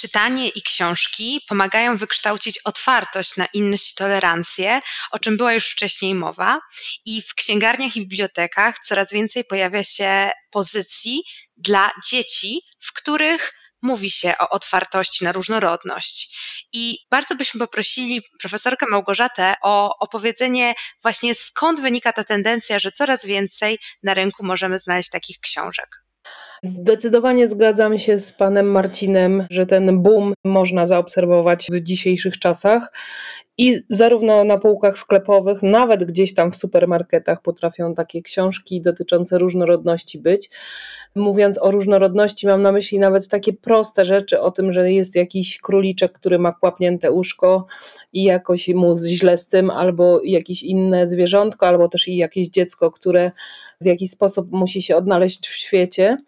Czytanie 0.00 0.48
i 0.48 0.62
książki 0.62 1.40
pomagają 1.48 1.96
wykształcić 1.96 2.58
otwartość 2.58 3.36
na 3.36 3.46
inność 3.46 3.92
i 3.92 3.94
tolerancję, 3.94 4.80
o 5.10 5.18
czym 5.18 5.36
była 5.36 5.52
już 5.52 5.68
wcześniej 5.68 6.14
mowa, 6.14 6.60
i 7.04 7.22
w 7.22 7.34
księgarniach 7.34 7.96
i 7.96 8.00
bibliotekach 8.00 8.78
coraz 8.78 9.12
więcej 9.12 9.44
pojawia 9.44 9.84
się 9.84 10.30
pozycji 10.50 11.22
dla 11.56 11.90
dzieci, 12.10 12.60
w 12.80 12.92
których 12.92 13.52
mówi 13.82 14.10
się 14.10 14.34
o 14.38 14.48
otwartości 14.48 15.24
na 15.24 15.32
różnorodność. 15.32 16.38
I 16.72 16.98
bardzo 17.10 17.34
byśmy 17.34 17.60
poprosili 17.60 18.22
profesorkę 18.40 18.86
Małgorzatę 18.90 19.54
o 19.62 19.98
opowiedzenie 19.98 20.74
właśnie 21.02 21.34
skąd 21.34 21.80
wynika 21.80 22.12
ta 22.12 22.24
tendencja, 22.24 22.78
że 22.78 22.92
coraz 22.92 23.26
więcej 23.26 23.78
na 24.02 24.14
rynku 24.14 24.46
możemy 24.46 24.78
znaleźć 24.78 25.10
takich 25.10 25.40
książek. 25.40 25.88
Zdecydowanie 26.62 27.48
zgadzam 27.48 27.98
się 27.98 28.18
z 28.18 28.32
panem 28.32 28.70
Marcinem, 28.70 29.46
że 29.50 29.66
ten 29.66 30.02
boom 30.02 30.34
można 30.44 30.86
zaobserwować 30.86 31.66
w 31.72 31.80
dzisiejszych 31.80 32.38
czasach 32.38 32.92
i 33.58 33.82
zarówno 33.90 34.44
na 34.44 34.58
półkach 34.58 34.98
sklepowych, 34.98 35.62
nawet 35.62 36.04
gdzieś 36.04 36.34
tam 36.34 36.52
w 36.52 36.56
supermarketach 36.56 37.42
potrafią 37.42 37.94
takie 37.94 38.22
książki 38.22 38.80
dotyczące 38.80 39.38
różnorodności 39.38 40.18
być. 40.18 40.50
Mówiąc 41.14 41.58
o 41.62 41.70
różnorodności, 41.70 42.46
mam 42.46 42.62
na 42.62 42.72
myśli 42.72 42.98
nawet 42.98 43.28
takie 43.28 43.52
proste 43.52 44.04
rzeczy 44.04 44.40
o 44.40 44.50
tym, 44.50 44.72
że 44.72 44.92
jest 44.92 45.16
jakiś 45.16 45.60
króliczek, 45.60 46.12
który 46.12 46.38
ma 46.38 46.52
kłapnięte 46.52 47.12
uszko 47.12 47.66
i 48.12 48.24
jakoś 48.24 48.68
mu 48.68 48.94
źle 49.06 49.36
z 49.36 49.48
tym, 49.48 49.70
albo 49.70 50.20
jakieś 50.24 50.62
inne 50.62 51.06
zwierzątko, 51.06 51.66
albo 51.66 51.88
też 51.88 52.08
i 52.08 52.16
jakieś 52.16 52.48
dziecko, 52.48 52.90
które 52.90 53.30
w 53.80 53.86
jakiś 53.86 54.10
sposób 54.10 54.52
musi 54.52 54.82
się 54.82 54.96
odnaleźć 54.96 55.48
w 55.48 55.56
świecie. 55.56 56.18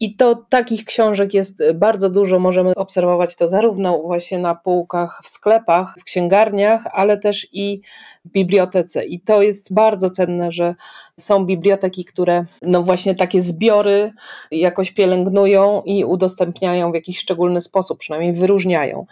I 0.00 0.16
to 0.16 0.34
takich 0.34 0.84
książek 0.84 1.34
jest 1.34 1.62
bardzo 1.74 2.08
dużo. 2.10 2.38
Możemy 2.38 2.74
obserwować 2.74 3.36
to 3.36 3.48
zarówno 3.48 3.98
właśnie 3.98 4.38
na 4.38 4.54
półkach 4.54 5.20
w 5.22 5.28
sklepach, 5.28 5.94
w 6.00 6.04
księgarniach, 6.04 6.84
ale 6.92 7.18
też 7.18 7.46
i 7.52 7.80
w 8.24 8.28
bibliotece. 8.28 9.04
I 9.04 9.20
to 9.20 9.42
jest 9.42 9.74
bardzo 9.74 10.10
cenne, 10.10 10.52
że 10.52 10.74
są 11.16 11.44
biblioteki, 11.44 12.04
które 12.04 12.44
no 12.62 12.82
właśnie 12.82 13.14
takie 13.14 13.42
zbiory 13.42 14.12
jakoś 14.50 14.90
pielęgnują 14.90 15.82
i 15.82 16.04
udostępniają 16.04 16.92
w 16.92 16.94
jakiś 16.94 17.18
szczególny 17.18 17.60
sposób, 17.60 17.98
przynajmniej 17.98 18.32
wyróżniają. 18.32 19.06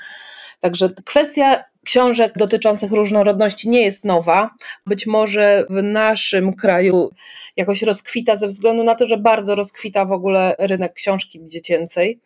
Także 0.61 0.91
kwestia 1.05 1.65
książek 1.87 2.33
dotyczących 2.37 2.93
różnorodności 2.93 3.69
nie 3.69 3.83
jest 3.83 4.05
nowa. 4.05 4.51
Być 4.87 5.07
może 5.07 5.65
w 5.71 5.83
naszym 5.83 6.55
kraju 6.55 7.11
jakoś 7.57 7.83
rozkwita 7.83 8.37
ze 8.37 8.47
względu 8.47 8.85
na 8.85 8.95
to, 8.95 9.07
że 9.07 9.17
bardzo 9.17 9.55
rozkwita 9.55 10.05
w 10.05 10.13
ogóle 10.13 10.55
rynek 10.59 10.93
książki 10.93 11.41
dziecięcej. 11.47 12.21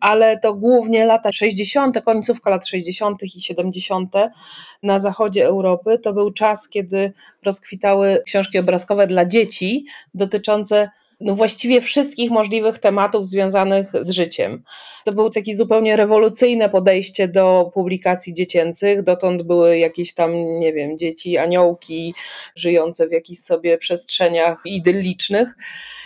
Ale 0.00 0.38
to 0.38 0.54
głównie 0.54 1.04
lata 1.04 1.32
60., 1.32 2.02
końcówka 2.04 2.50
lat 2.50 2.66
60. 2.66 3.22
i 3.22 3.40
70. 3.40 4.14
na 4.82 4.98
zachodzie 4.98 5.46
Europy 5.46 5.98
to 5.98 6.12
był 6.12 6.32
czas, 6.32 6.68
kiedy 6.68 7.12
rozkwitały 7.42 8.22
książki 8.26 8.58
obrazkowe 8.58 9.06
dla 9.06 9.24
dzieci 9.24 9.84
dotyczące 10.14 10.88
no 11.24 11.34
właściwie 11.34 11.80
wszystkich 11.80 12.30
możliwych 12.30 12.78
tematów 12.78 13.26
związanych 13.26 13.88
z 14.00 14.10
życiem. 14.10 14.62
To 15.04 15.12
było 15.12 15.30
takie 15.30 15.56
zupełnie 15.56 15.96
rewolucyjne 15.96 16.68
podejście 16.68 17.28
do 17.28 17.70
publikacji 17.74 18.34
dziecięcych. 18.34 19.02
Dotąd 19.02 19.42
były 19.42 19.78
jakieś 19.78 20.14
tam, 20.14 20.60
nie 20.60 20.72
wiem, 20.72 20.98
dzieci, 20.98 21.38
aniołki 21.38 22.14
żyjące 22.54 23.08
w 23.08 23.12
jakichś 23.12 23.40
sobie 23.40 23.78
przestrzeniach 23.78 24.62
idyllicznych. 24.64 25.56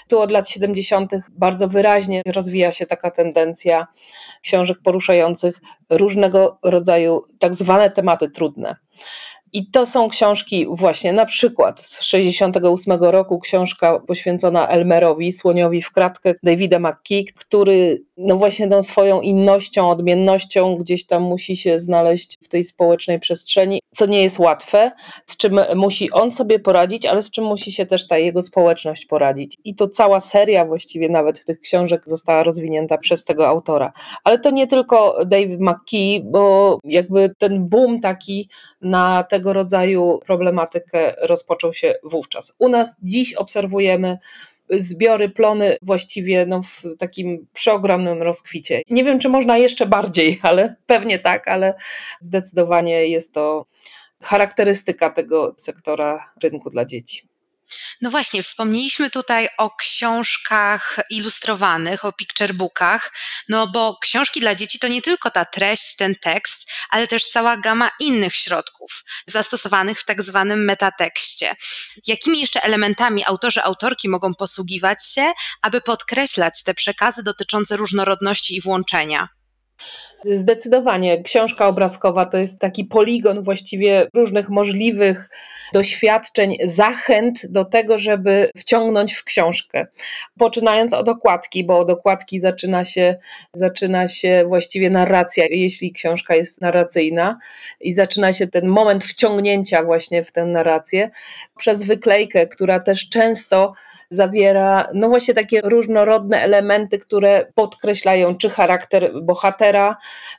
Tu 0.08 0.18
od 0.18 0.30
lat 0.30 0.48
70. 0.48 1.12
bardzo 1.32 1.68
wyraźnie 1.68 2.22
rozwija 2.26 2.72
się 2.72 2.86
taka 2.86 3.10
tendencja 3.10 3.86
książek 4.42 4.78
poruszających 4.84 5.60
różnego 5.90 6.58
rodzaju 6.62 7.24
tak 7.38 7.54
zwane 7.54 7.90
tematy 7.90 8.30
trudne. 8.30 8.76
I 9.52 9.70
to 9.70 9.86
są 9.86 10.08
książki 10.08 10.66
właśnie, 10.70 11.12
na 11.12 11.26
przykład 11.26 11.80
z 11.80 12.02
68 12.02 13.00
roku 13.00 13.38
książka 13.38 14.00
poświęcona 14.00 14.68
Elmerowi, 14.68 15.32
Słoniowi 15.32 15.82
w 15.82 15.92
kratkę 15.92 16.34
Davida 16.42 16.78
McKee, 16.78 17.24
który 17.24 18.08
no 18.16 18.36
właśnie 18.36 18.68
tą 18.68 18.82
swoją 18.82 19.20
innością, 19.20 19.90
odmiennością 19.90 20.76
gdzieś 20.76 21.06
tam 21.06 21.22
musi 21.22 21.56
się 21.56 21.80
znaleźć 21.80 22.36
w 22.42 22.48
tej 22.48 22.64
społecznej 22.64 23.20
przestrzeni, 23.20 23.80
co 23.94 24.06
nie 24.06 24.22
jest 24.22 24.38
łatwe, 24.38 24.92
z 25.26 25.36
czym 25.36 25.60
musi 25.74 26.10
on 26.10 26.30
sobie 26.30 26.58
poradzić, 26.58 27.06
ale 27.06 27.22
z 27.22 27.30
czym 27.30 27.44
musi 27.44 27.72
się 27.72 27.86
też 27.86 28.06
ta 28.06 28.18
jego 28.18 28.42
społeczność 28.42 29.06
poradzić. 29.06 29.56
I 29.64 29.74
to 29.74 29.88
cała 29.88 30.20
seria 30.20 30.64
właściwie 30.64 31.08
nawet 31.08 31.44
tych 31.44 31.60
książek 31.60 32.02
została 32.06 32.42
rozwinięta 32.42 32.98
przez 32.98 33.24
tego 33.24 33.48
autora. 33.48 33.92
Ale 34.24 34.38
to 34.38 34.50
nie 34.50 34.66
tylko 34.66 35.18
Dave 35.26 35.58
McKee, 35.58 36.20
bo 36.24 36.78
jakby 36.84 37.30
ten 37.38 37.68
boom 37.68 38.00
taki 38.00 38.48
na 38.80 39.24
tego 39.38 39.52
rodzaju 39.52 40.20
problematykę 40.26 41.14
rozpoczął 41.20 41.72
się 41.72 41.94
wówczas. 42.02 42.52
U 42.58 42.68
nas 42.68 42.96
dziś 43.02 43.34
obserwujemy 43.34 44.18
zbiory, 44.70 45.28
plony 45.28 45.76
właściwie 45.82 46.46
no, 46.46 46.62
w 46.62 46.82
takim 46.98 47.46
przeogromnym 47.52 48.22
rozkwicie. 48.22 48.82
Nie 48.90 49.04
wiem, 49.04 49.18
czy 49.18 49.28
można 49.28 49.58
jeszcze 49.58 49.86
bardziej, 49.86 50.38
ale 50.48 50.74
pewnie 50.86 51.18
tak, 51.18 51.48
ale 51.48 51.74
zdecydowanie 52.20 53.06
jest 53.06 53.34
to 53.34 53.64
charakterystyka 54.22 55.10
tego 55.10 55.54
sektora 55.56 56.32
rynku 56.42 56.70
dla 56.70 56.84
dzieci. 56.84 57.27
No 58.00 58.10
właśnie, 58.10 58.42
wspomnieliśmy 58.42 59.10
tutaj 59.10 59.48
o 59.58 59.76
książkach 59.76 60.98
ilustrowanych, 61.10 62.04
o 62.04 62.12
picturebookach, 62.12 63.12
no 63.48 63.66
bo 63.66 63.98
książki 64.02 64.40
dla 64.40 64.54
dzieci 64.54 64.78
to 64.78 64.88
nie 64.88 65.02
tylko 65.02 65.30
ta 65.30 65.44
treść, 65.44 65.96
ten 65.96 66.14
tekst, 66.14 66.70
ale 66.90 67.06
też 67.06 67.26
cała 67.26 67.56
gama 67.56 67.90
innych 68.00 68.34
środków 68.36 69.04
zastosowanych 69.26 70.00
w 70.00 70.04
tak 70.04 70.22
zwanym 70.22 70.64
metatekście. 70.64 71.56
Jakimi 72.06 72.40
jeszcze 72.40 72.62
elementami 72.62 73.24
autorzy, 73.26 73.62
autorki 73.62 74.08
mogą 74.08 74.34
posługiwać 74.34 75.06
się, 75.14 75.32
aby 75.62 75.80
podkreślać 75.80 76.62
te 76.64 76.74
przekazy 76.74 77.22
dotyczące 77.22 77.76
różnorodności 77.76 78.56
i 78.56 78.60
włączenia? 78.60 79.37
Zdecydowanie. 80.24 81.22
Książka 81.22 81.66
obrazkowa 81.66 82.24
to 82.24 82.38
jest 82.38 82.58
taki 82.58 82.84
poligon 82.84 83.42
właściwie 83.42 84.08
różnych 84.14 84.48
możliwych 84.48 85.30
doświadczeń, 85.72 86.56
zachęt 86.64 87.46
do 87.46 87.64
tego, 87.64 87.98
żeby 87.98 88.50
wciągnąć 88.56 89.14
w 89.14 89.24
książkę. 89.24 89.86
Poczynając 90.38 90.92
od 90.92 91.08
okładki, 91.08 91.64
bo 91.64 91.78
od 91.78 91.90
okładki 91.90 92.40
zaczyna 92.40 92.84
się, 92.84 93.16
zaczyna 93.52 94.08
się 94.08 94.44
właściwie 94.48 94.90
narracja, 94.90 95.44
jeśli 95.50 95.92
książka 95.92 96.34
jest 96.34 96.60
narracyjna, 96.60 97.38
i 97.80 97.94
zaczyna 97.94 98.32
się 98.32 98.46
ten 98.46 98.66
moment 98.66 99.04
wciągnięcia 99.04 99.82
właśnie 99.82 100.22
w 100.22 100.32
tę 100.32 100.44
narrację 100.44 101.10
przez 101.56 101.82
wyklejkę, 101.82 102.46
która 102.46 102.80
też 102.80 103.08
często 103.08 103.72
zawiera, 104.10 104.88
no 104.94 105.08
właśnie 105.08 105.34
takie 105.34 105.60
różnorodne 105.64 106.42
elementy, 106.42 106.98
które 106.98 107.46
podkreślają 107.54 108.36
czy 108.36 108.50
charakter 108.50 109.12
bohatera, 109.22 109.67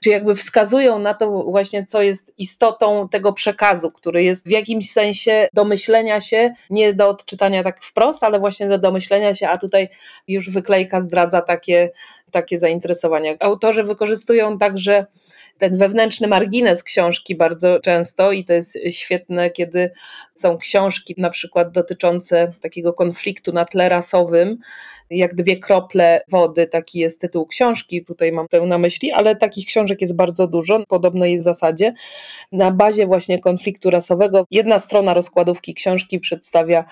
czy 0.03 0.09
jakby 0.09 0.35
wskazują 0.35 0.99
na 0.99 1.13
to 1.13 1.43
właśnie, 1.43 1.85
co 1.85 2.01
jest 2.01 2.33
istotą 2.37 3.09
tego 3.09 3.33
przekazu, 3.33 3.91
który 3.91 4.23
jest 4.23 4.47
w 4.47 4.51
jakimś 4.51 4.91
sensie 4.91 5.47
do 5.53 5.65
myślenia 5.65 6.21
się, 6.21 6.53
nie 6.69 6.93
do 6.93 7.09
odczytania 7.09 7.63
tak 7.63 7.79
wprost, 7.79 8.23
ale 8.23 8.39
właśnie 8.39 8.69
do 8.69 8.77
domyślenia 8.77 9.33
się, 9.33 9.49
a 9.49 9.57
tutaj 9.57 9.89
już 10.27 10.49
wyklejka 10.49 11.01
zdradza 11.01 11.41
takie, 11.41 11.91
takie 12.31 12.57
zainteresowania. 12.57 13.35
Autorzy 13.39 13.83
wykorzystują 13.83 14.57
także 14.57 15.05
ten 15.57 15.77
wewnętrzny 15.77 16.27
margines 16.27 16.83
książki 16.83 17.35
bardzo 17.35 17.79
często 17.79 18.31
i 18.31 18.45
to 18.45 18.53
jest 18.53 18.77
świetne, 18.89 19.49
kiedy 19.49 19.91
są 20.33 20.57
książki 20.57 21.15
na 21.17 21.29
przykład 21.29 21.71
dotyczące 21.71 22.53
takiego 22.61 22.93
konfliktu 22.93 23.51
na 23.51 23.65
tle 23.65 23.89
rasowym, 23.89 24.57
jak 25.09 25.35
dwie 25.35 25.57
krople 25.57 26.21
wody, 26.29 26.67
taki 26.67 26.99
jest 26.99 27.21
tytuł 27.21 27.47
książki, 27.47 28.05
tutaj 28.05 28.31
mam 28.31 28.47
tę 28.47 28.61
na 28.61 28.77
myśli, 28.77 29.11
ale 29.11 29.35
takich 29.35 29.67
książek 29.67 30.01
jest 30.01 30.15
bardzo 30.15 30.47
dużo, 30.47 30.83
podobnej 30.87 31.31
jest 31.31 31.43
zasadzie. 31.43 31.93
Na 32.51 32.71
bazie 32.71 33.07
właśnie 33.07 33.39
konfliktu 33.39 33.89
rasowego 33.89 34.45
jedna 34.51 34.79
strona 34.79 35.13
rozkładówki 35.13 35.73
książki 35.73 36.19
przedstawia 36.19 36.85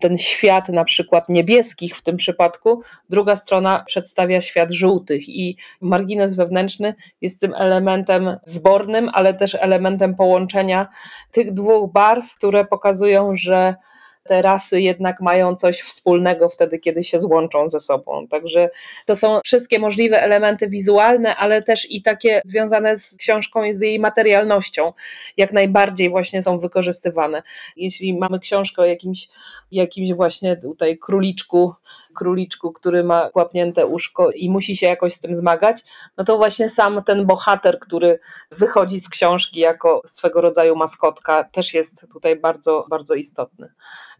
ten 0.00 0.18
świat 0.18 0.68
na 0.68 0.84
przykład 0.84 1.28
niebieskich 1.28 1.96
w 1.96 2.02
tym 2.02 2.16
przypadku, 2.16 2.82
druga 3.10 3.36
strona 3.36 3.84
przedstawia 3.86 4.40
świat 4.40 4.71
żółtych. 4.72 5.28
I 5.28 5.56
margines 5.80 6.34
wewnętrzny 6.34 6.94
jest 7.20 7.40
tym 7.40 7.54
elementem 7.54 8.36
zbornym, 8.44 9.10
ale 9.12 9.34
też 9.34 9.54
elementem 9.54 10.14
połączenia 10.14 10.88
tych 11.30 11.52
dwóch 11.52 11.92
barw, 11.92 12.34
które 12.34 12.64
pokazują, 12.64 13.36
że 13.36 13.74
te 14.22 14.42
rasy 14.42 14.80
jednak 14.80 15.20
mają 15.20 15.56
coś 15.56 15.80
wspólnego 15.80 16.48
wtedy, 16.48 16.78
kiedy 16.78 17.04
się 17.04 17.20
złączą 17.20 17.68
ze 17.68 17.80
sobą. 17.80 18.26
Także 18.28 18.70
to 19.06 19.16
są 19.16 19.40
wszystkie 19.44 19.78
możliwe 19.78 20.22
elementy 20.22 20.68
wizualne, 20.68 21.36
ale 21.36 21.62
też 21.62 21.90
i 21.90 22.02
takie 22.02 22.40
związane 22.44 22.96
z 22.96 23.16
książką 23.16 23.64
i 23.64 23.74
z 23.74 23.80
jej 23.80 24.00
materialnością, 24.00 24.92
jak 25.36 25.52
najbardziej 25.52 26.10
właśnie 26.10 26.42
są 26.42 26.58
wykorzystywane. 26.58 27.42
Jeśli 27.76 28.18
mamy 28.18 28.38
książkę 28.38 28.82
o 28.82 28.84
jakimś, 28.84 29.28
jakimś 29.70 30.12
właśnie 30.12 30.56
tutaj 30.56 30.98
króliczku, 30.98 31.74
króliczku, 32.14 32.72
który 32.72 33.04
ma 33.04 33.30
kłapnięte 33.30 33.86
uszko 33.86 34.30
i 34.30 34.50
musi 34.50 34.76
się 34.76 34.86
jakoś 34.86 35.12
z 35.12 35.20
tym 35.20 35.36
zmagać, 35.36 35.84
no 36.16 36.24
to 36.24 36.36
właśnie 36.36 36.68
sam 36.68 37.02
ten 37.06 37.26
bohater, 37.26 37.78
który 37.78 38.18
wychodzi 38.50 39.00
z 39.00 39.08
książki 39.08 39.60
jako 39.60 40.02
swego 40.06 40.40
rodzaju 40.40 40.76
maskotka, 40.76 41.44
też 41.44 41.74
jest 41.74 42.06
tutaj 42.12 42.36
bardzo, 42.36 42.86
bardzo 42.90 43.14
istotny. 43.14 43.72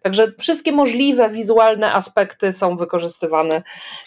Także 0.02 0.32
wszystkie 0.38 0.73
możliwe 0.73 1.30
wizualne 1.30 1.92
aspekty 1.92 2.52
są 2.52 2.76
wykorzystywane, 2.76 3.62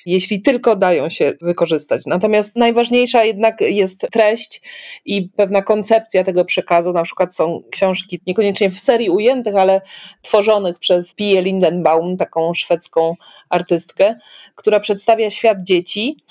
jeśli 0.05 0.41
tylko 0.41 0.75
dają 0.75 1.09
się 1.09 1.33
wykorzystać. 1.41 2.01
Natomiast 2.05 2.55
najważniejsza 2.55 3.23
jednak 3.23 3.61
jest 3.61 4.07
treść 4.11 4.61
i 5.05 5.29
pewna 5.29 5.61
koncepcja 5.61 6.23
tego 6.23 6.45
przekazu. 6.45 6.93
Na 6.93 7.03
przykład 7.03 7.35
są 7.35 7.63
książki 7.71 8.21
niekoniecznie 8.27 8.69
w 8.69 8.79
serii 8.79 9.09
ujętych, 9.09 9.55
ale 9.55 9.81
tworzonych 10.21 10.79
przez 10.79 11.13
Pia 11.13 11.41
Lindenbaum, 11.41 12.17
taką 12.17 12.53
szwedzką 12.53 13.15
artystkę, 13.49 14.15
która 14.55 14.79
przedstawia 14.79 15.29
świat 15.29 15.57
dzieci. 15.63 16.23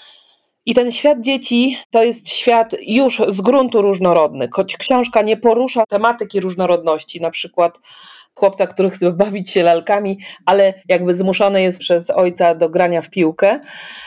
I 0.66 0.74
ten 0.74 0.92
świat 0.92 1.20
dzieci 1.20 1.78
to 1.90 2.02
jest 2.02 2.28
świat 2.28 2.74
już 2.82 3.22
z 3.28 3.40
gruntu 3.40 3.82
różnorodny, 3.82 4.48
choć 4.52 4.76
książka 4.76 5.22
nie 5.22 5.36
porusza 5.36 5.84
tematyki 5.88 6.40
różnorodności, 6.40 7.20
na 7.20 7.30
przykład 7.30 7.78
chłopca, 8.34 8.66
który 8.66 8.90
chce 8.90 9.12
bawić 9.12 9.50
się 9.50 9.62
lalkami, 9.62 10.18
ale 10.46 10.74
jakby 10.88 11.14
zmuszony 11.14 11.62
jest 11.62 11.78
przez 11.78 12.10
ojca 12.10 12.54
do 12.54 12.68
grania 12.68 13.02
w 13.02 13.10
piłkę, 13.10 13.60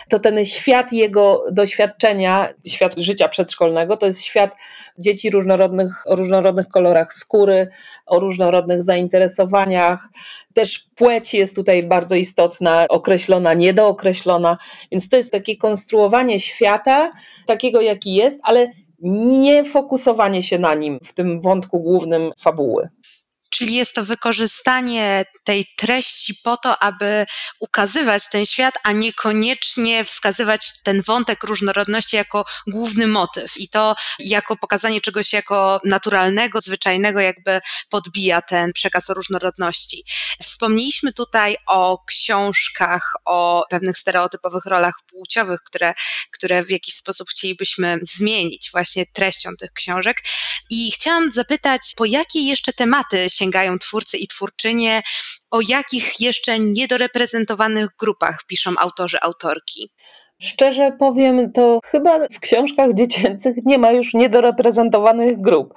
to 0.09 0.19
ten 0.19 0.45
świat 0.45 0.93
jego 0.93 1.43
doświadczenia, 1.51 2.49
świat 2.67 2.97
życia 2.97 3.27
przedszkolnego, 3.27 3.97
to 3.97 4.05
jest 4.05 4.21
świat 4.21 4.55
dzieci 4.97 5.29
różnorodnych, 5.29 6.03
o 6.05 6.15
różnorodnych 6.15 6.67
kolorach 6.67 7.13
skóry, 7.13 7.67
o 8.05 8.19
różnorodnych 8.19 8.81
zainteresowaniach. 8.81 10.09
Też 10.53 10.89
płeć 10.95 11.33
jest 11.33 11.55
tutaj 11.55 11.83
bardzo 11.83 12.15
istotna, 12.15 12.85
określona, 12.89 13.53
niedookreślona, 13.53 14.57
więc 14.91 15.09
to 15.09 15.17
jest 15.17 15.31
takie 15.31 15.57
konstruowanie 15.57 16.39
świata, 16.39 17.11
takiego 17.45 17.81
jaki 17.81 18.15
jest, 18.15 18.39
ale 18.43 18.71
nie 18.99 19.63
fokusowanie 19.63 20.43
się 20.43 20.59
na 20.59 20.75
nim 20.75 20.99
w 21.03 21.13
tym 21.13 21.41
wątku 21.41 21.79
głównym 21.79 22.31
fabuły. 22.39 22.89
Czyli 23.49 23.75
jest 23.75 23.95
to 23.95 24.05
wykorzystanie 24.05 25.25
tej 25.43 25.67
treści 25.77 26.35
po 26.43 26.57
to, 26.57 26.83
aby 26.83 27.25
ukazywać 27.59 28.29
ten 28.29 28.45
świat, 28.45 28.75
a 28.83 28.91
niekoniecznie 28.91 30.05
wskazywać 30.05 30.71
ten 30.83 31.01
wątek 31.01 31.43
różnorodności 31.43 32.15
jako 32.15 32.45
główny 32.67 33.07
motyw. 33.07 33.57
I 33.57 33.69
to 33.69 33.95
jako 34.19 34.57
pokazanie 34.57 35.01
czegoś 35.01 35.33
jako 35.33 35.81
naturalnego, 35.85 36.61
zwyczajnego, 36.61 37.19
jakby 37.19 37.61
podbija 37.89 38.41
ten 38.41 38.73
przekaz 38.73 39.09
o 39.09 39.13
różnorodności. 39.13 40.03
Wspomnieliśmy 40.41 41.13
tutaj 41.13 41.57
o 41.67 42.03
książkach, 42.07 43.11
o 43.25 43.65
pewnych 43.69 43.97
stereotypowych 43.97 44.65
rolach 44.65 44.93
płciowych, 45.07 45.59
które, 45.63 45.93
które 46.31 46.63
w 46.63 46.71
jakiś 46.71 46.95
sposób 46.95 47.29
chcielibyśmy 47.29 47.99
zmienić 48.01 48.69
właśnie 48.71 49.05
treścią 49.05 49.49
tych 49.59 49.71
książek. 49.73 50.17
I 50.69 50.91
chciałam 50.91 51.31
zapytać, 51.31 51.81
po 51.95 52.05
jakie 52.05 52.39
jeszcze 52.39 52.73
tematy 52.73 53.29
sięgają 53.47 53.79
twórcy 53.79 54.17
i 54.17 54.27
twórczynie, 54.27 55.03
o 55.51 55.59
jakich 55.67 56.19
jeszcze 56.19 56.59
niedoreprezentowanych 56.59 57.89
grupach 57.99 58.45
piszą 58.47 58.73
autorzy, 58.77 59.17
autorki. 59.21 59.91
Szczerze 60.39 60.91
powiem, 60.99 61.51
to 61.51 61.79
chyba 61.85 62.19
w 62.31 62.39
książkach 62.39 62.93
dziecięcych 62.93 63.55
nie 63.65 63.77
ma 63.77 63.91
już 63.91 64.13
niedoreprezentowanych 64.13 65.41
grup. 65.41 65.73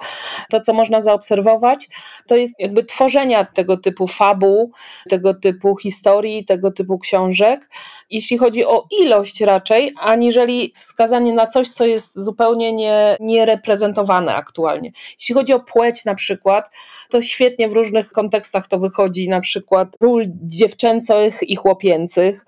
To, 0.49 0.59
co 0.59 0.73
można 0.73 1.01
zaobserwować, 1.01 1.89
to 2.27 2.35
jest 2.35 2.53
jakby 2.59 2.83
tworzenia 2.83 3.45
tego 3.45 3.77
typu 3.77 4.07
fabuł, 4.07 4.71
tego 5.09 5.33
typu 5.33 5.75
historii, 5.75 6.45
tego 6.45 6.71
typu 6.71 6.99
książek, 6.99 7.69
jeśli 8.09 8.37
chodzi 8.37 8.65
o 8.65 8.87
ilość 9.01 9.41
raczej, 9.41 9.93
aniżeli 9.99 10.71
wskazanie 10.75 11.33
na 11.33 11.45
coś, 11.45 11.69
co 11.69 11.85
jest 11.85 12.19
zupełnie 12.19 12.73
nie, 12.73 13.17
niereprezentowane 13.19 14.35
aktualnie. 14.35 14.91
Jeśli 15.19 15.35
chodzi 15.35 15.53
o 15.53 15.59
płeć 15.59 16.05
na 16.05 16.15
przykład, 16.15 16.69
to 17.09 17.21
świetnie 17.21 17.69
w 17.69 17.73
różnych 17.73 18.11
kontekstach 18.11 18.67
to 18.67 18.79
wychodzi, 18.79 19.29
na 19.29 19.41
przykład 19.41 19.97
ról 20.01 20.25
dziewczęcych 20.43 21.43
i 21.43 21.55
chłopięcych, 21.55 22.45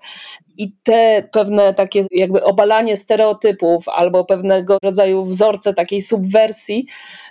i 0.58 0.72
te 0.82 1.28
pewne 1.32 1.74
takie 1.74 2.06
jakby 2.10 2.44
obalanie 2.44 2.96
stereotypów 2.96 3.88
albo 3.88 4.24
pewnego 4.24 4.78
rodzaju 4.82 5.24
wzorce 5.24 5.74
takiej 5.74 6.02
subwersji, 6.02 6.86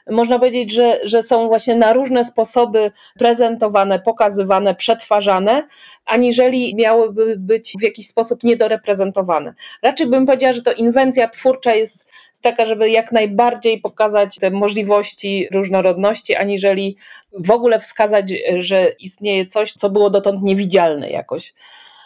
można 0.09 0.39
powiedzieć, 0.39 0.71
że, 0.71 0.99
że 1.03 1.23
są 1.23 1.47
właśnie 1.47 1.75
na 1.75 1.93
różne 1.93 2.25
sposoby 2.25 2.91
prezentowane, 3.19 3.99
pokazywane, 3.99 4.75
przetwarzane, 4.75 5.63
aniżeli 6.05 6.75
miałyby 6.75 7.35
być 7.37 7.73
w 7.79 7.83
jakiś 7.83 8.07
sposób 8.07 8.43
niedoreprezentowane. 8.43 9.53
Raczej 9.81 10.07
bym 10.07 10.25
powiedziała, 10.25 10.53
że 10.53 10.61
to 10.61 10.73
inwencja 10.73 11.29
twórcza 11.29 11.75
jest 11.75 12.13
taka, 12.41 12.65
żeby 12.65 12.89
jak 12.89 13.11
najbardziej 13.11 13.81
pokazać 13.81 14.35
te 14.35 14.51
możliwości 14.51 15.47
różnorodności, 15.53 16.35
aniżeli 16.35 16.97
w 17.39 17.51
ogóle 17.51 17.79
wskazać, 17.79 18.33
że 18.57 18.89
istnieje 18.99 19.45
coś, 19.45 19.71
co 19.71 19.89
było 19.89 20.09
dotąd 20.09 20.43
niewidzialne 20.43 21.09
jakoś 21.09 21.53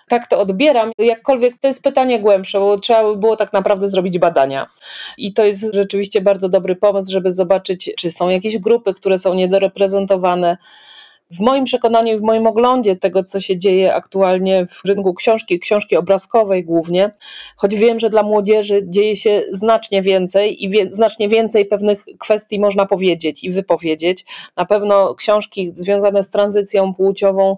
tak 0.10 0.28
to 0.28 0.39
odbieram. 0.39 0.91
Jakkolwiek 0.98 1.60
to 1.60 1.67
jest 1.67 1.84
pytanie 1.84 2.20
głębsze, 2.20 2.60
bo 2.60 2.80
trzeba 2.80 3.04
by 3.04 3.17
było 3.17 3.36
tak 3.36 3.54
naprawdę 3.54 3.89
zrobić 3.89 4.20
badania. 4.20 4.67
I 5.17 5.34
to 5.34 5.46
jest 5.46 5.74
rzeczywiście 5.74 6.22
bardzo 6.22 6.50
dobry 6.50 6.76
pomysł, 6.76 7.12
żeby 7.12 7.32
zobaczyć, 7.32 7.91
czy 7.98 8.12
są 8.12 8.30
jakieś 8.30 8.58
grupy, 8.58 8.93
które 8.93 9.17
są 9.17 9.34
niedoreprezentowane. 9.34 10.58
W 11.32 11.39
moim 11.39 11.65
przekonaniu 11.65 12.15
i 12.15 12.20
w 12.20 12.24
moim 12.24 12.48
oglądzie 12.48 12.96
tego, 12.96 13.24
co 13.24 13.39
się 13.39 13.58
dzieje 13.58 13.96
aktualnie 13.96 14.65
w 14.67 14.86
rynku 14.86 15.13
książki, 15.13 15.60
książki 15.60 15.98
obrazkowej 15.98 16.65
głównie, 16.65 17.12
choć 17.56 17.76
wiem, 17.76 18.00
że 18.00 18.10
dla 18.10 18.24
młodzieży 18.24 18.82
dzieje 18.86 19.15
się 19.15 19.43
znacznie 19.52 20.02
więcej 20.02 20.63
i 20.63 20.70
wie, 20.70 20.88
znacznie 20.89 21.30
więcej 21.30 21.65
pewnych 21.65 22.06
kwestii 22.20 22.60
można 22.60 22.86
powiedzieć 22.86 23.43
i 23.43 23.50
wypowiedzieć. 23.50 24.26
Na 24.56 24.65
pewno 24.65 25.15
książki 25.15 25.72
związane 25.76 26.24
z 26.24 26.30
tranzycją 26.30 26.93
płciową 26.93 27.58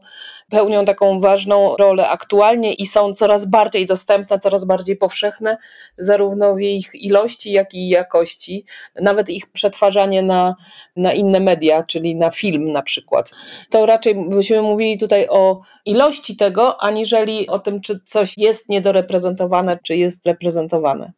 pełnią 0.50 0.86
taką 0.86 1.20
ważną 1.20 1.78
rolę 1.78 2.10
aktualnie 2.10 2.74
i 2.74 2.86
są 2.86 3.14
coraz 3.14 3.46
bardziej 3.46 3.86
dostępne, 3.86 4.40
coraz 4.40 4.66
bardziej 4.66 4.96
powszechne, 4.96 5.58
zarówno 5.98 6.56
w 6.56 6.60
ich 6.60 6.90
ilości, 6.94 7.52
jak 7.52 7.74
i 7.74 7.90
jakości, 7.90 8.66
nawet 9.02 9.30
ich 9.30 9.52
przetwarzanie 9.52 10.24
na, 10.24 10.56
na 10.96 11.14
inne 11.14 11.40
media, 11.40 11.84
czyli 11.84 12.16
na 12.16 12.32
film 12.32 12.72
na 12.72 12.82
przykład. 12.82 13.32
To 13.70 13.86
raczej 13.86 14.30
byśmy 14.30 14.62
mówili 14.62 14.98
tutaj 14.98 15.28
o 15.30 15.60
ilości 15.86 16.36
tego, 16.36 16.82
aniżeli 16.82 17.48
o 17.48 17.60
tym, 17.60 17.82
czy 17.82 18.00
coś 18.06 18.34
jest 18.38 18.70
niedoreprezentowane, 18.70 19.80
czy 19.84 19.96
jest 19.96 20.26
reprezentowane. 20.26 21.12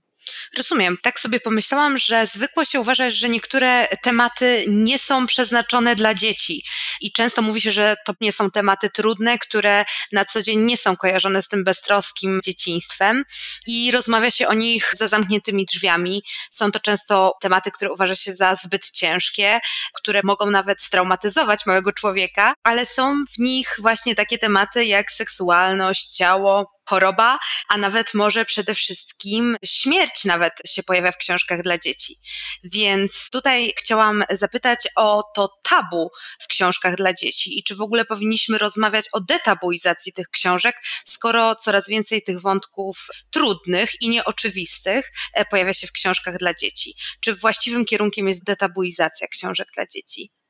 Rozumiem. 0.58 0.98
Tak 1.04 1.20
sobie 1.20 1.39
pomyślałam, 1.39 1.98
że 1.98 2.28
zwykło 2.28 2.65
się 2.65 2.80
uważać, 2.80 3.15
że 3.15 3.30
niektóre 3.30 3.88
tematy 4.04 4.65
nie 4.67 5.00
są 5.00 5.28
przeznaczone 5.28 5.96
dla 5.96 6.13
dzieci 6.13 6.63
i 7.02 7.12
często 7.12 7.41
mówi 7.41 7.62
się, 7.62 7.72
że 7.72 7.96
to 8.06 8.13
nie 8.22 8.32
są 8.32 8.52
tematy 8.52 8.89
trudne, 8.89 9.39
które 9.39 9.86
na 10.12 10.26
co 10.26 10.41
dzień 10.41 10.60
nie 10.60 10.78
są 10.78 10.98
kojarzone 10.98 11.41
z 11.41 11.48
tym 11.48 11.63
beztroskim 11.63 12.39
dzieciństwem 12.44 13.24
i 13.67 13.91
rozmawia 13.91 14.32
się 14.32 14.48
o 14.48 14.54
nich 14.54 14.91
za 14.96 15.08
zamkniętymi 15.08 15.65
drzwiami. 15.65 16.24
Są 16.52 16.72
to 16.72 16.80
często 16.80 17.34
tematy, 17.41 17.72
które 17.72 17.91
uważa 17.91 18.15
się 18.15 18.34
za 18.34 18.56
zbyt 18.56 18.91
ciężkie, 18.91 19.60
które 19.94 20.22
mogą 20.24 20.46
nawet 20.46 20.82
straumatyzować 20.82 21.65
małego 21.65 21.91
człowieka, 21.91 22.54
ale 22.63 22.86
są 22.86 23.24
w 23.36 23.39
nich 23.39 23.76
właśnie 23.80 24.15
takie 24.15 24.38
tematy 24.38 24.86
jak 24.86 25.12
seksualność, 25.12 26.15
ciało, 26.15 26.72
choroba, 26.86 27.39
a 27.70 27.78
nawet 27.78 28.13
może 28.13 28.46
przede 28.46 28.76
wszystkim 28.76 29.58
śmierć 29.65 30.26
nawet 30.26 30.54
się 30.65 30.84
pojawia 30.84 31.12
w 31.12 31.17
książkach 31.17 31.62
dla 31.62 31.78
dzieci. 31.78 32.15
Więc 32.63 33.30
tutaj 33.32 33.74
chciałam 33.78 34.24
zapytać 34.30 34.88
o 34.96 35.24
to 35.36 35.50
tabu 35.63 36.12
w 36.41 36.48
książkach 36.48 36.96
dla 36.96 37.13
dzieci 37.13 37.60
i 37.60 37.63
czy 37.63 37.76
w 37.76 37.82
ogóle 37.82 38.06
powinniśmy 38.06 38.58
rozmawiać 38.58 39.06
o 39.12 39.22
detabuizacji 39.22 40.13
tych 40.13 40.30
książek, 40.30 40.76
skoro 41.06 41.56
coraz 41.56 41.88
więcej 41.88 42.24
tych 42.24 42.41
wątków 42.41 43.08
trudnych 43.32 44.02
i 44.02 44.10
nieoczywistych 44.10 45.12
e, 45.34 45.46
pojawia 45.46 45.74
się 45.74 45.88
w 45.88 45.91
książkach 45.91 46.38
dla 46.38 46.54
dzieci. 46.54 46.96
Czy 47.22 47.36
właściwym 47.36 47.86
kierunkiem 47.86 48.28
jest 48.28 48.44
detabuizacja 48.44 49.28
książek 49.28 49.67
dla 49.76 49.86
dzieci? 49.88 50.40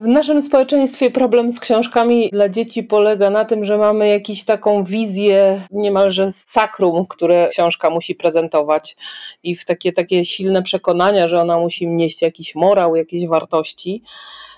W 0.00 0.06
naszym 0.06 0.42
społeczeństwie 0.42 1.10
problem 1.10 1.50
z 1.50 1.60
książkami 1.60 2.30
dla 2.32 2.48
dzieci 2.48 2.82
polega 2.82 3.30
na 3.30 3.44
tym, 3.44 3.64
że 3.64 3.78
mamy 3.78 4.08
jakąś 4.08 4.44
taką 4.44 4.84
wizję 4.84 5.60
niemalże 5.70 6.32
sakrum, 6.32 7.06
które 7.06 7.48
książka 7.48 7.90
musi 7.90 8.14
prezentować. 8.14 8.96
I 9.42 9.56
w 9.56 9.64
takie, 9.64 9.92
takie 9.92 10.24
silne 10.24 10.62
przekonania, 10.62 11.28
że 11.28 11.40
ona 11.40 11.58
musi 11.58 11.86
nieść 11.86 12.22
jakiś 12.22 12.54
morał, 12.54 12.96
jakieś 12.96 13.26
wartości 13.26 14.02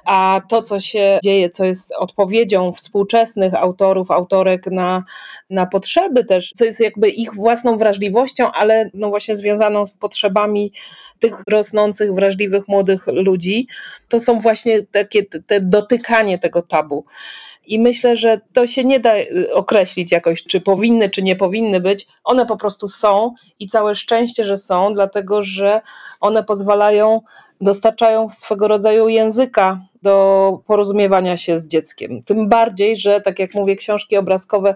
a 0.09 0.41
to, 0.49 0.63
co 0.63 0.81
się 0.81 1.19
dzieje, 1.25 1.51
co 1.51 1.65
jest 1.65 1.93
odpowiedzią 1.99 2.73
współczesnych 2.73 3.55
autorów, 3.55 4.11
autorek 4.11 4.67
na, 4.67 5.05
na 5.51 5.67
potrzeby 5.67 6.25
też, 6.25 6.53
co 6.57 6.65
jest 6.65 6.81
jakby 6.81 7.09
ich 7.09 7.35
własną 7.35 7.77
wrażliwością, 7.77 8.53
ale 8.53 8.91
no 8.95 9.09
właśnie 9.09 9.37
związaną 9.37 9.87
z 9.87 9.95
potrzebami 9.95 10.73
tych 11.19 11.43
rosnących, 11.49 12.15
wrażliwych 12.15 12.69
młodych 12.69 13.07
ludzi, 13.07 13.69
to 14.09 14.21
są 14.21 14.39
właśnie 14.39 14.83
takie 14.83 15.23
te 15.23 15.61
dotykanie 15.61 16.39
tego 16.39 16.63
tabu. 16.63 17.05
I 17.69 17.81
myślę, 17.81 18.17
że 18.17 18.41
to 18.53 18.67
się 18.67 18.85
nie 18.85 19.01
da 19.01 19.17
y, 19.17 19.55
określić 19.55 20.13
jakoś, 20.13 20.43
czy 20.43 20.61
powinny, 20.61 21.11
czy 21.11 21.23
nie 21.23 21.37
powinny 21.37 21.81
być. 21.81 22.07
One 22.25 22.47
po 22.47 22.57
prostu 22.57 22.89
są 22.89 23.35
i 23.59 23.69
całe 23.69 23.95
szczęście, 23.95 24.45
że 24.45 24.57
są, 24.57 24.93
dlatego 24.93 25.43
że 25.43 25.81
one 26.21 26.45
pozwalają, 26.45 27.21
dostarczają 27.61 28.29
swego 28.29 28.69
rodzaju 28.69 29.09
języka 29.09 29.81
do 30.03 30.59
porozumiewania 30.67 31.37
się 31.37 31.59
z 31.59 31.67
dzieckiem. 31.67 32.21
Tym 32.27 32.49
bardziej, 32.49 32.97
że 32.97 33.21
tak 33.21 33.39
jak 33.39 33.55
mówię, 33.55 33.77
książki 33.77 34.17
obrazkowe 34.17 34.75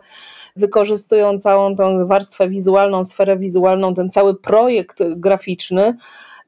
wykorzystują 0.56 1.38
całą 1.38 1.76
tą 1.76 2.06
warstwę 2.06 2.48
wizualną, 2.48 3.04
sferę 3.04 3.36
wizualną, 3.36 3.94
ten 3.94 4.10
cały 4.10 4.34
projekt 4.40 5.02
graficzny 5.16 5.96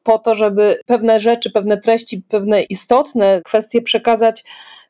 po 0.02 0.18
to, 0.18 0.34
żeby 0.34 0.80
pewne 0.86 1.20
rzeczy, 1.20 1.50
pewne 1.50 1.76
treści, 1.76 2.22
pewne 2.28 2.62
istotne 2.62 3.42
kwestie 3.44 3.82
przekazać 3.82 4.44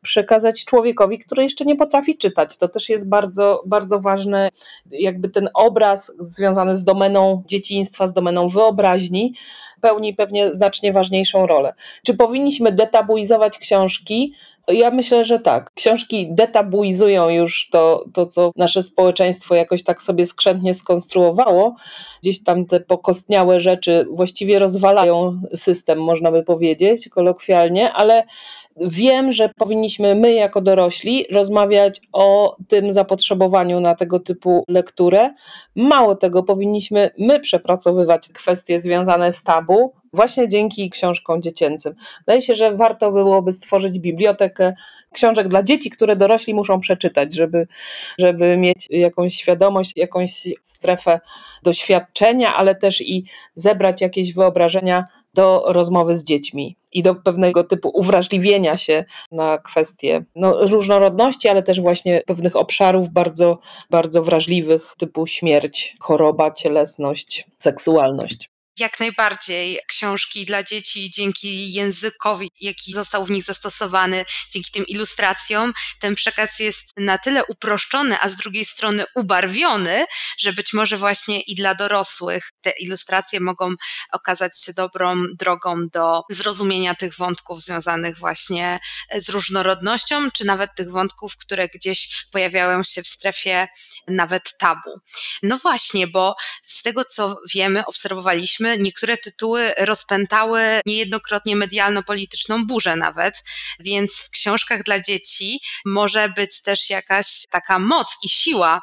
przekazać 0.05 0.65
człowiekowi, 0.65 1.19
który 1.19 1.43
jeszcze 1.43 1.65
nie 1.65 1.77
potrafi 1.77 2.17
czytać. 2.17 2.57
To 2.57 2.69
też 2.69 2.89
jest 2.89 3.09
bardzo, 3.09 3.63
bardzo 3.67 4.01
ważne, 4.01 4.49
jakby 4.91 5.29
ten 5.29 5.49
obraz 5.55 6.13
związany 6.19 6.75
z 6.75 6.85
domeną 6.85 7.43
dzieciństwa, 7.47 8.07
z 8.07 8.13
domeną 8.13 8.49
wyobraźni, 8.49 9.35
pełni 9.81 10.15
pewnie 10.15 10.53
znacznie 10.53 10.93
ważniejszą 10.93 11.47
rolę. 11.47 11.75
Czy 12.07 12.15
powinniśmy 12.15 12.73
detabuizować 12.73 13.59
książki? 13.59 14.35
Ja 14.69 14.91
myślę, 14.91 15.25
że 15.25 15.39
tak. 15.39 15.71
Książki 15.75 16.29
detabuizują 16.31 17.29
już 17.29 17.69
to, 17.73 18.05
to, 18.15 18.27
co 18.27 18.53
nasze 18.57 18.83
społeczeństwo 18.83 19.55
jakoś 19.55 19.83
tak 19.83 20.03
sobie 20.03 20.27
skrzętnie 20.27 20.75
skonstruowało. 20.75 21.75
Gdzieś 22.23 22.43
tam 22.43 22.67
te 22.67 22.81
pokostniałe 22.81 23.61
rzeczy 23.61 24.07
właściwie 24.11 24.59
rozwalają 24.59 25.41
system, 25.55 26.03
można 26.03 26.33
by 26.33 26.43
powiedzieć 26.43 27.09
kolokwialnie, 27.09 27.93
ale 27.93 28.25
wiem, 28.77 29.33
że 29.33 29.51
powinniśmy 29.59 30.15
my 30.15 30.33
jako 30.33 30.61
dorośli 30.61 31.25
rozmawiać 31.33 32.01
o 32.13 32.57
tym 32.69 32.93
zapotrzebowaniu 32.93 33.81
na 33.81 33.95
tego 33.95 34.21
typu 34.21 34.65
lekturę. 34.69 35.31
Mało 35.75 36.15
tego, 36.15 36.43
powinniśmy 36.43 37.11
my 37.19 37.41
przepracowywać 37.41 38.29
kwestie 38.29 38.81
związane 38.81 39.33
z 39.33 39.43
tabu, 39.43 39.93
właśnie 40.15 40.49
dzięki 40.49 40.91
książkom 40.91 41.43
dziecięcym. 41.43 41.95
Wydaje 42.19 42.41
się, 42.41 42.55
że 42.55 42.77
warto 42.77 43.13
byłoby 43.13 43.53
stworzyć 43.53 43.99
bibliotekę 43.99 44.75
książek 45.13 45.49
dla 45.49 45.63
dzieci, 45.63 45.91
które 45.91 46.17
dorośli 46.17 46.55
muszą 46.55 46.81
przeczytać, 46.81 47.35
żeby, 47.35 47.67
żeby 48.19 48.57
mieć 48.57 48.87
jakąś 48.91 49.35
świadomość, 49.35 49.93
jakąś 49.97 50.49
strefę 50.63 51.21
doświadczenia, 51.63 52.57
ale 52.57 52.75
też 52.75 53.01
i 53.01 53.25
zebrać 53.55 54.01
jakieś 54.01 54.35
wyobrażenia 54.35 55.07
do 55.35 55.65
rozmowy 55.67 56.17
z 56.17 56.25
dziećmi 56.25 56.77
i 56.93 57.03
do 57.03 57.15
pewnego 57.15 57.65
typu 57.65 57.91
uwrażliwienia 57.95 58.77
się 58.77 59.05
na 59.33 59.59
kwestie 59.59 60.25
no, 60.35 60.67
różnorodności, 60.67 61.49
ale 61.49 61.63
też 61.63 61.81
właśnie 61.81 62.23
pewnych 62.27 62.57
obszarów 62.57 63.11
bardzo, 63.11 63.59
bardzo 63.91 64.23
wrażliwych, 64.23 64.95
typu 64.99 65.27
śmierć, 65.27 65.97
choroba, 66.01 66.51
cielesność, 66.51 67.47
seksualność. 67.59 68.54
Jak 68.79 69.01
najbardziej 69.01 69.81
książki 69.89 70.47
dla 70.47 70.63
dzieci 70.63 71.11
dzięki 71.11 71.73
językowi, 71.73 72.51
jaki 72.61 72.93
został 72.93 73.25
w 73.25 73.31
nich 73.31 73.43
zastosowany, 73.43 74.25
dzięki 74.51 74.71
tym 74.73 74.87
ilustracjom, 74.87 75.73
ten 76.01 76.15
przekaz 76.15 76.59
jest 76.59 76.85
na 76.97 77.19
tyle 77.19 77.45
uproszczony, 77.45 78.17
a 78.21 78.29
z 78.29 78.37
drugiej 78.37 78.65
strony 78.65 79.05
ubarwiony, 79.15 80.05
że 80.39 80.53
być 80.53 80.73
może 80.73 80.97
właśnie 80.97 81.41
i 81.41 81.55
dla 81.55 81.75
dorosłych 81.75 82.53
te 82.63 82.71
ilustracje 82.71 83.41
mogą 83.41 83.75
okazać 84.13 84.65
się 84.65 84.73
dobrą 84.73 85.23
drogą 85.39 85.89
do 85.93 86.23
zrozumienia 86.31 86.95
tych 86.95 87.17
wątków 87.17 87.63
związanych 87.63 88.19
właśnie 88.19 88.81
z 89.17 89.29
różnorodnością, 89.29 90.31
czy 90.31 90.45
nawet 90.45 90.71
tych 90.77 90.91
wątków, 90.91 91.37
które 91.37 91.69
gdzieś 91.69 92.27
pojawiają 92.31 92.85
się 92.85 93.03
w 93.03 93.09
strefie 93.09 93.69
nawet 94.09 94.59
tabu. 94.59 95.01
No 95.43 95.59
właśnie, 95.59 96.07
bo 96.07 96.37
z 96.67 96.83
tego 96.83 97.05
co 97.05 97.37
wiemy, 97.55 97.87
obserwowaliśmy, 97.87 98.64
niektóre 98.79 99.17
tytuły 99.17 99.75
rozpętały 99.79 100.81
niejednokrotnie 100.87 101.57
medialno-polityczną 101.57 102.67
burzę 102.67 102.97
nawet, 102.97 103.45
więc 103.81 104.13
w 104.21 104.31
książkach 104.31 104.83
dla 104.83 105.01
dzieci 105.01 105.61
może 105.85 106.29
być 106.29 106.63
też 106.63 106.91
jakaś 106.91 107.27
taka 107.51 107.79
moc 107.79 108.17
i 108.23 108.29
siła, 108.29 108.83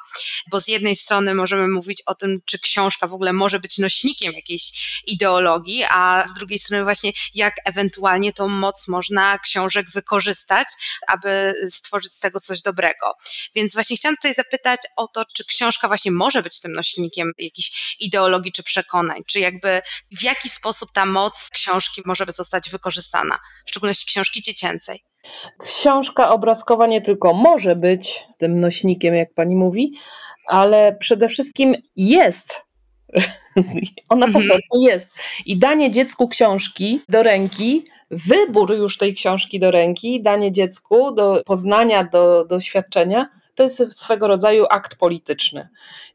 bo 0.51 0.59
z 0.59 0.67
jednej 0.67 0.95
strony 0.95 1.33
możemy 1.35 1.67
mówić 1.67 2.01
o 2.05 2.15
tym, 2.15 2.39
czy 2.45 2.59
książka 2.59 3.07
w 3.07 3.13
ogóle 3.13 3.33
może 3.33 3.59
być 3.59 3.77
nośnikiem 3.77 4.33
jakiejś 4.33 4.63
ideologii, 5.07 5.83
a 5.89 6.23
z 6.27 6.33
drugiej 6.33 6.59
strony 6.59 6.83
właśnie 6.83 7.11
jak 7.33 7.53
ewentualnie 7.65 8.33
tą 8.33 8.47
moc 8.47 8.87
można 8.87 9.39
książek 9.39 9.89
wykorzystać, 9.89 10.67
aby 11.07 11.53
stworzyć 11.69 12.11
z 12.11 12.19
tego 12.19 12.39
coś 12.39 12.61
dobrego. 12.61 13.13
Więc 13.55 13.73
właśnie 13.73 13.97
chciałam 13.97 14.15
tutaj 14.15 14.33
zapytać 14.33 14.81
o 14.95 15.07
to, 15.07 15.25
czy 15.25 15.45
książka 15.45 15.87
właśnie 15.87 16.11
może 16.11 16.43
być 16.43 16.61
tym 16.61 16.73
nośnikiem 16.73 17.31
jakiejś 17.37 17.95
ideologii 17.99 18.51
czy 18.51 18.63
przekonań, 18.63 19.21
czy 19.27 19.39
jakby 19.39 19.70
w 20.19 20.23
jaki 20.23 20.49
sposób 20.49 20.89
ta 20.93 21.05
moc 21.05 21.49
książki 21.53 22.01
może 22.05 22.25
zostać 22.29 22.69
wykorzystana, 22.69 23.39
w 23.65 23.69
szczególności 23.69 24.05
książki 24.07 24.41
dziecięcej. 24.41 25.03
Książka 25.59 26.29
obrazkowa 26.29 26.87
nie 26.87 27.01
tylko 27.01 27.33
może 27.33 27.75
być 27.75 28.23
tym 28.37 28.59
nośnikiem, 28.59 29.15
jak 29.15 29.33
pani 29.33 29.55
mówi, 29.55 29.93
ale 30.47 30.97
przede 30.99 31.29
wszystkim 31.29 31.75
jest. 31.95 32.61
Ona 34.09 34.25
po 34.25 34.39
mhm. 34.39 34.47
prostu 34.47 34.81
jest. 34.81 35.09
I 35.45 35.57
danie 35.57 35.91
dziecku 35.91 36.27
książki 36.27 37.01
do 37.09 37.23
ręki, 37.23 37.85
wybór 38.11 38.73
już 38.73 38.97
tej 38.97 39.13
książki 39.13 39.59
do 39.59 39.71
ręki, 39.71 40.21
danie 40.21 40.51
dziecku 40.51 41.11
do 41.11 41.41
poznania, 41.45 42.03
do 42.03 42.45
doświadczenia, 42.45 43.29
to 43.55 43.63
jest 43.63 43.99
swego 43.99 44.27
rodzaju 44.27 44.65
akt 44.69 44.95
polityczny. 44.95 45.69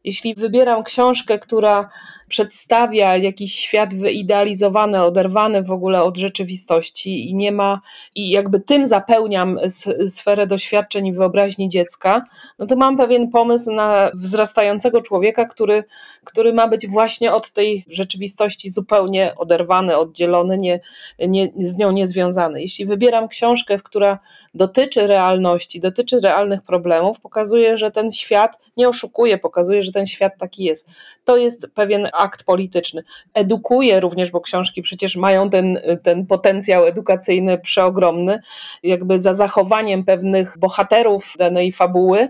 Jeśli 0.04 0.34
wybieram 0.34 0.84
książkę, 0.84 1.38
która 1.38 1.88
przedstawia 2.28 3.16
jakiś 3.16 3.54
świat 3.54 3.94
wyidealizowany, 3.94 5.04
oderwany 5.04 5.62
w 5.62 5.72
ogóle 5.72 6.02
od 6.02 6.16
rzeczywistości 6.16 7.30
i 7.30 7.34
nie 7.34 7.52
ma, 7.52 7.80
i 8.14 8.30
jakby 8.30 8.60
tym 8.60 8.86
zapełniam 8.86 9.58
sferę 10.06 10.46
doświadczeń 10.46 11.06
i 11.06 11.12
wyobraźni 11.12 11.68
dziecka, 11.68 12.24
no 12.58 12.66
to 12.66 12.76
mam 12.76 12.96
pewien 12.96 13.30
pomysł 13.30 13.72
na 13.72 14.10
wzrastającego 14.14 15.02
człowieka, 15.02 15.44
który, 15.44 15.84
który 16.24 16.52
ma 16.52 16.68
być 16.68 16.86
właśnie 16.86 17.32
od 17.32 17.50
tej 17.50 17.84
rzeczywistości 17.88 18.70
zupełnie 18.70 19.34
oderwany, 19.36 19.96
oddzielony, 19.96 20.58
nie, 20.58 20.80
nie, 21.28 21.52
z 21.60 21.76
nią 21.76 21.92
niezwiązany. 21.92 22.60
Jeśli 22.60 22.86
wybieram 22.86 23.28
książkę, 23.28 23.78
która 23.78 24.18
dotyczy 24.54 25.06
realności, 25.06 25.80
dotyczy 25.80 26.20
realnych 26.20 26.62
problemów, 26.62 27.20
pokazuje, 27.26 27.76
że 27.76 27.90
ten 27.90 28.10
świat 28.10 28.58
nie 28.76 28.88
oszukuje, 28.88 29.38
pokazuje, 29.38 29.82
że 29.82 29.92
ten 29.92 30.06
świat 30.06 30.32
taki 30.38 30.64
jest. 30.64 30.88
To 31.24 31.36
jest 31.36 31.66
pewien 31.74 32.08
akt 32.12 32.44
polityczny. 32.44 33.02
Edukuje 33.34 34.00
również, 34.00 34.30
bo 34.30 34.40
książki 34.40 34.82
przecież 34.82 35.16
mają 35.16 35.50
ten, 35.50 35.78
ten 36.02 36.26
potencjał 36.26 36.86
edukacyjny 36.86 37.58
przeogromny, 37.58 38.40
jakby 38.82 39.18
za 39.18 39.34
zachowaniem 39.34 40.04
pewnych 40.04 40.58
bohaterów 40.58 41.34
danej 41.38 41.72
fabuły 41.72 42.28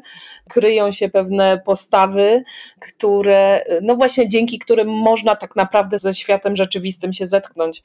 kryją 0.49 0.93
się 0.93 1.09
pewne 1.09 1.59
postawy, 1.65 2.43
które, 2.81 3.65
no 3.83 3.95
właśnie 3.95 4.29
dzięki 4.29 4.59
którym 4.59 4.89
można 4.89 5.37
tak 5.37 5.57
naprawdę 5.57 5.99
ze 5.99 6.15
światem 6.15 6.57
rzeczywistym 6.57 7.13
się 7.13 7.27
zetknąć. 7.27 7.83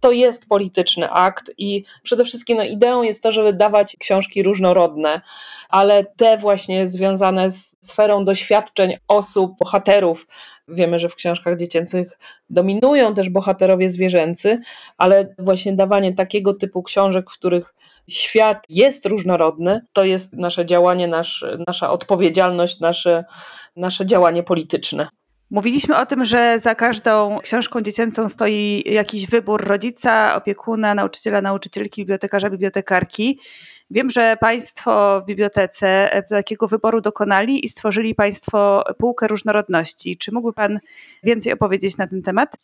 To 0.00 0.12
jest 0.12 0.48
polityczny 0.48 1.10
akt 1.10 1.50
i 1.58 1.84
przede 2.02 2.24
wszystkim 2.24 2.56
no, 2.56 2.64
ideą 2.64 3.02
jest 3.02 3.22
to, 3.22 3.32
żeby 3.32 3.52
dawać 3.52 3.96
książki 3.98 4.42
różnorodne, 4.42 5.20
ale 5.68 6.04
te 6.04 6.36
właśnie 6.36 6.49
związane 6.84 7.50
z 7.50 7.76
sferą 7.80 8.24
doświadczeń 8.24 8.96
osób, 9.08 9.58
bohaterów. 9.58 10.26
Wiemy, 10.68 10.98
że 10.98 11.08
w 11.08 11.14
książkach 11.14 11.56
dziecięcych 11.56 12.18
dominują 12.50 13.14
też 13.14 13.30
bohaterowie 13.30 13.90
zwierzęcy, 13.90 14.60
ale 14.98 15.34
właśnie 15.38 15.72
dawanie 15.72 16.14
takiego 16.14 16.54
typu 16.54 16.82
książek, 16.82 17.30
w 17.30 17.34
których 17.34 17.74
świat 18.08 18.64
jest 18.68 19.06
różnorodny, 19.06 19.80
to 19.92 20.04
jest 20.04 20.32
nasze 20.32 20.66
działanie, 20.66 21.08
nasz, 21.08 21.44
nasza 21.66 21.90
odpowiedzialność, 21.90 22.80
nasze, 22.80 23.24
nasze 23.76 24.06
działanie 24.06 24.42
polityczne. 24.42 25.08
Mówiliśmy 25.50 25.98
o 25.98 26.06
tym, 26.06 26.24
że 26.24 26.58
za 26.58 26.74
każdą 26.74 27.38
książką 27.42 27.80
dziecięcą 27.80 28.28
stoi 28.28 28.82
jakiś 28.86 29.26
wybór 29.26 29.64
rodzica, 29.64 30.34
opiekuna, 30.36 30.94
nauczyciela, 30.94 31.40
nauczycielki, 31.40 32.02
bibliotekarza, 32.02 32.50
bibliotekarki. 32.50 33.38
Wiem, 33.90 34.10
że 34.10 34.36
Państwo 34.40 35.20
w 35.20 35.26
bibliotece 35.26 36.10
takiego 36.28 36.68
wyboru 36.68 37.00
dokonali 37.00 37.64
i 37.64 37.68
stworzyli 37.68 38.14
Państwo 38.14 38.84
półkę 38.98 39.28
różnorodności. 39.28 40.16
Czy 40.16 40.32
mógłby 40.32 40.52
Pan 40.52 40.78
więcej 41.22 41.52
opowiedzieć 41.52 41.96
na 41.96 42.06
ten 42.06 42.22
temat? 42.22 42.56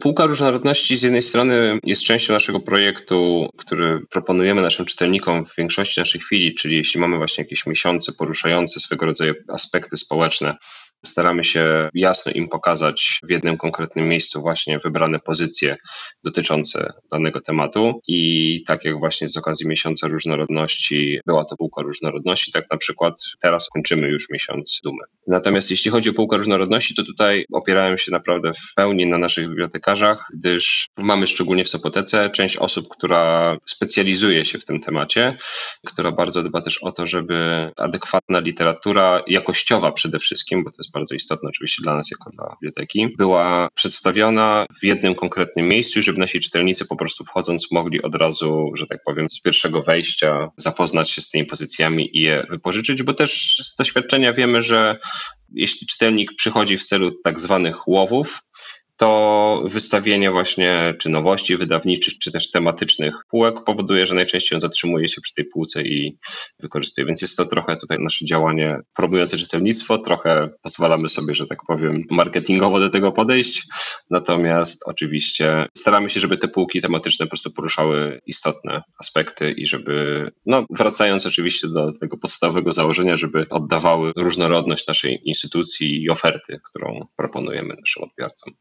Półka 0.00 0.26
różnorodności 0.26 0.96
z 0.96 1.02
jednej 1.02 1.22
strony 1.22 1.78
jest 1.84 2.04
częścią 2.04 2.32
naszego 2.32 2.60
projektu, 2.60 3.48
który 3.56 4.00
proponujemy 4.10 4.62
naszym 4.62 4.86
czytelnikom 4.86 5.46
w 5.46 5.56
większości 5.56 6.00
naszej 6.00 6.20
chwili, 6.20 6.54
czyli 6.54 6.76
jeśli 6.76 7.00
mamy 7.00 7.16
właśnie 7.16 7.44
jakieś 7.44 7.66
miesiące 7.66 8.12
poruszające 8.12 8.80
swego 8.80 9.06
rodzaju 9.06 9.34
aspekty 9.48 9.96
społeczne, 9.96 10.56
Staramy 11.06 11.44
się 11.44 11.88
jasno 11.94 12.32
im 12.32 12.48
pokazać 12.48 13.20
w 13.28 13.30
jednym 13.30 13.56
konkretnym 13.56 14.08
miejscu 14.08 14.40
właśnie 14.40 14.78
wybrane 14.78 15.18
pozycje 15.18 15.76
dotyczące 16.24 16.92
danego 17.12 17.40
tematu 17.40 18.00
i 18.08 18.62
tak 18.66 18.84
jak 18.84 18.98
właśnie 18.98 19.28
z 19.28 19.36
okazji 19.36 19.68
miesiąca 19.68 20.08
różnorodności 20.08 21.20
była 21.26 21.44
to 21.44 21.56
półka 21.56 21.82
różnorodności, 21.82 22.52
tak 22.52 22.64
na 22.70 22.76
przykład 22.76 23.14
teraz 23.40 23.68
kończymy 23.68 24.08
już 24.08 24.30
miesiąc 24.30 24.80
dumy. 24.84 25.02
Natomiast 25.26 25.70
jeśli 25.70 25.90
chodzi 25.90 26.10
o 26.10 26.12
półkę 26.12 26.36
różnorodności, 26.36 26.94
to 26.94 27.04
tutaj 27.04 27.44
opierałem 27.52 27.98
się 27.98 28.12
naprawdę 28.12 28.52
w 28.52 28.74
pełni 28.76 29.06
na 29.06 29.18
naszych 29.18 29.48
bibliotekarzach, 29.48 30.26
gdyż 30.34 30.88
mamy 30.96 31.26
szczególnie 31.26 31.64
w 31.64 31.68
Sopotece 31.68 32.30
część 32.30 32.56
osób, 32.56 32.88
która 32.88 33.56
specjalizuje 33.66 34.44
się 34.44 34.58
w 34.58 34.64
tym 34.64 34.80
temacie, 34.80 35.36
która 35.86 36.12
bardzo 36.12 36.42
dba 36.42 36.60
też 36.60 36.82
o 36.82 36.92
to, 36.92 37.06
żeby 37.06 37.70
adekwatna 37.76 38.38
literatura, 38.38 39.22
jakościowa 39.26 39.92
przede 39.92 40.18
wszystkim, 40.18 40.64
bo 40.64 40.70
to 40.70 40.76
jest 40.78 40.87
jest 40.88 40.92
bardzo 40.92 41.14
istotne 41.14 41.48
oczywiście 41.48 41.82
dla 41.82 41.96
nas 41.96 42.10
jako 42.10 42.30
dla 42.30 42.56
biblioteki, 42.60 43.08
była 43.16 43.68
przedstawiona 43.74 44.66
w 44.80 44.84
jednym 44.84 45.14
konkretnym 45.14 45.68
miejscu, 45.68 46.02
żeby 46.02 46.18
nasi 46.18 46.40
czytelnicy 46.40 46.86
po 46.86 46.96
prostu 46.96 47.24
wchodząc 47.24 47.72
mogli 47.72 48.02
od 48.02 48.14
razu, 48.14 48.72
że 48.74 48.86
tak 48.86 48.98
powiem, 49.04 49.30
z 49.30 49.42
pierwszego 49.42 49.82
wejścia 49.82 50.50
zapoznać 50.56 51.10
się 51.10 51.22
z 51.22 51.30
tymi 51.30 51.44
pozycjami 51.44 52.18
i 52.18 52.20
je 52.20 52.46
wypożyczyć, 52.50 53.02
bo 53.02 53.14
też 53.14 53.56
z 53.56 53.76
doświadczenia 53.76 54.32
wiemy, 54.32 54.62
że 54.62 54.98
jeśli 55.54 55.86
czytelnik 55.86 56.30
przychodzi 56.36 56.78
w 56.78 56.84
celu 56.84 57.12
tak 57.24 57.40
zwanych 57.40 57.88
łowów, 57.88 58.42
to 58.98 59.62
wystawienie 59.64 60.30
właśnie 60.30 60.94
czy 60.98 61.08
nowości 61.08 61.56
wydawniczych, 61.56 62.18
czy 62.18 62.32
też 62.32 62.50
tematycznych 62.50 63.14
półek 63.30 63.64
powoduje, 63.64 64.06
że 64.06 64.14
najczęściej 64.14 64.56
on 64.56 64.60
zatrzymuje 64.60 65.08
się 65.08 65.20
przy 65.20 65.34
tej 65.34 65.44
półce 65.44 65.82
i 65.82 66.18
wykorzystuje. 66.60 67.06
Więc 67.06 67.22
jest 67.22 67.36
to 67.36 67.44
trochę 67.44 67.76
tutaj 67.76 67.98
nasze 68.00 68.24
działanie 68.24 68.80
promujące 68.94 69.38
czytelnictwo, 69.38 69.98
trochę 69.98 70.48
pozwalamy 70.62 71.08
sobie, 71.08 71.34
że 71.34 71.46
tak 71.46 71.58
powiem, 71.66 72.04
marketingowo 72.10 72.80
do 72.80 72.90
tego 72.90 73.12
podejść. 73.12 73.62
Natomiast 74.10 74.88
oczywiście 74.88 75.66
staramy 75.76 76.10
się, 76.10 76.20
żeby 76.20 76.38
te 76.38 76.48
półki 76.48 76.80
tematyczne 76.80 77.26
po 77.26 77.30
prostu 77.30 77.50
poruszały 77.50 78.20
istotne 78.26 78.82
aspekty 79.00 79.52
i 79.52 79.66
żeby, 79.66 80.28
no 80.46 80.66
wracając 80.70 81.26
oczywiście 81.26 81.68
do 81.68 81.92
tego 82.00 82.16
podstawowego 82.16 82.72
założenia, 82.72 83.16
żeby 83.16 83.46
oddawały 83.50 84.12
różnorodność 84.16 84.86
naszej 84.86 85.20
instytucji 85.24 86.02
i 86.02 86.10
oferty, 86.10 86.60
którą 86.70 87.06
proponujemy 87.16 87.74
naszym 87.80 88.02
odbiorcom. 88.02 88.54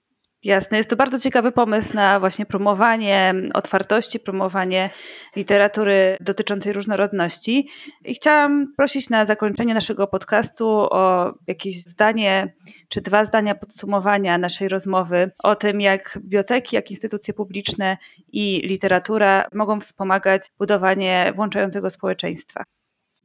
Jasne, 0.44 0.78
jest 0.78 0.90
to 0.90 0.96
bardzo 0.96 1.20
ciekawy 1.20 1.52
pomysł 1.52 1.96
na 1.96 2.20
właśnie 2.20 2.46
promowanie 2.46 3.34
otwartości, 3.54 4.20
promowanie 4.20 4.90
literatury 5.36 6.18
dotyczącej 6.20 6.74
różnorodności. 6.74 7.70
I 8.06 8.14
chciałam 8.14 8.74
prosić 8.78 9.10
na 9.10 9.26
zakończenie 9.26 9.74
naszego 9.74 10.08
podcastu 10.08 10.68
o 10.70 11.34
jakieś 11.48 11.84
zdanie 11.84 12.54
czy 12.90 13.02
dwa 13.02 13.26
zdania 13.26 13.56
podsumowania 13.56 14.38
naszej 14.38 14.70
rozmowy 14.70 15.32
o 15.44 15.56
tym, 15.56 15.82
jak 15.82 16.20
biblioteki, 16.22 16.76
jak 16.76 16.92
instytucje 16.92 17.34
publiczne 17.34 17.98
i 18.32 18.62
literatura 18.64 19.48
mogą 19.54 19.80
wspomagać 19.80 20.42
budowanie 20.60 21.34
włączającego 21.36 21.90
społeczeństwa 21.90 22.64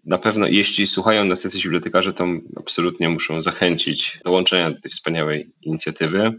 na 0.05 0.19
pewno, 0.19 0.47
jeśli 0.47 0.87
słuchają 0.87 1.25
nas 1.25 1.45
jacyś 1.45 1.63
bibliotekarze, 1.63 2.13
to 2.13 2.27
absolutnie 2.57 3.09
muszą 3.09 3.43
zachęcić 3.43 4.19
do 4.25 4.31
łączenia 4.31 4.81
tej 4.83 4.91
wspaniałej 4.91 5.53
inicjatywy, 5.63 6.33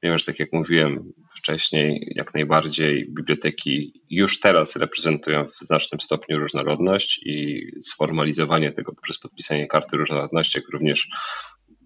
ponieważ 0.00 0.24
tak 0.24 0.38
jak 0.38 0.52
mówiłem 0.52 1.12
wcześniej, 1.36 2.12
jak 2.16 2.34
najbardziej 2.34 3.06
biblioteki 3.08 4.02
już 4.10 4.40
teraz 4.40 4.76
reprezentują 4.76 5.44
w 5.44 5.54
znacznym 5.54 6.00
stopniu 6.00 6.38
różnorodność 6.38 7.20
i 7.26 7.66
sformalizowanie 7.82 8.72
tego 8.72 8.92
poprzez 8.92 9.18
podpisanie 9.18 9.66
karty 9.66 9.96
różnorodności, 9.96 10.58
jak 10.58 10.68
również 10.68 11.08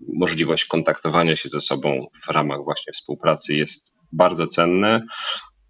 możliwość 0.09 0.65
kontaktowania 0.65 1.37
się 1.37 1.49
ze 1.49 1.61
sobą 1.61 2.07
w 2.27 2.29
ramach 2.29 2.65
właśnie 2.65 2.93
współpracy 2.93 3.57
jest 3.57 3.95
bardzo 4.13 4.47
cenne. 4.47 5.03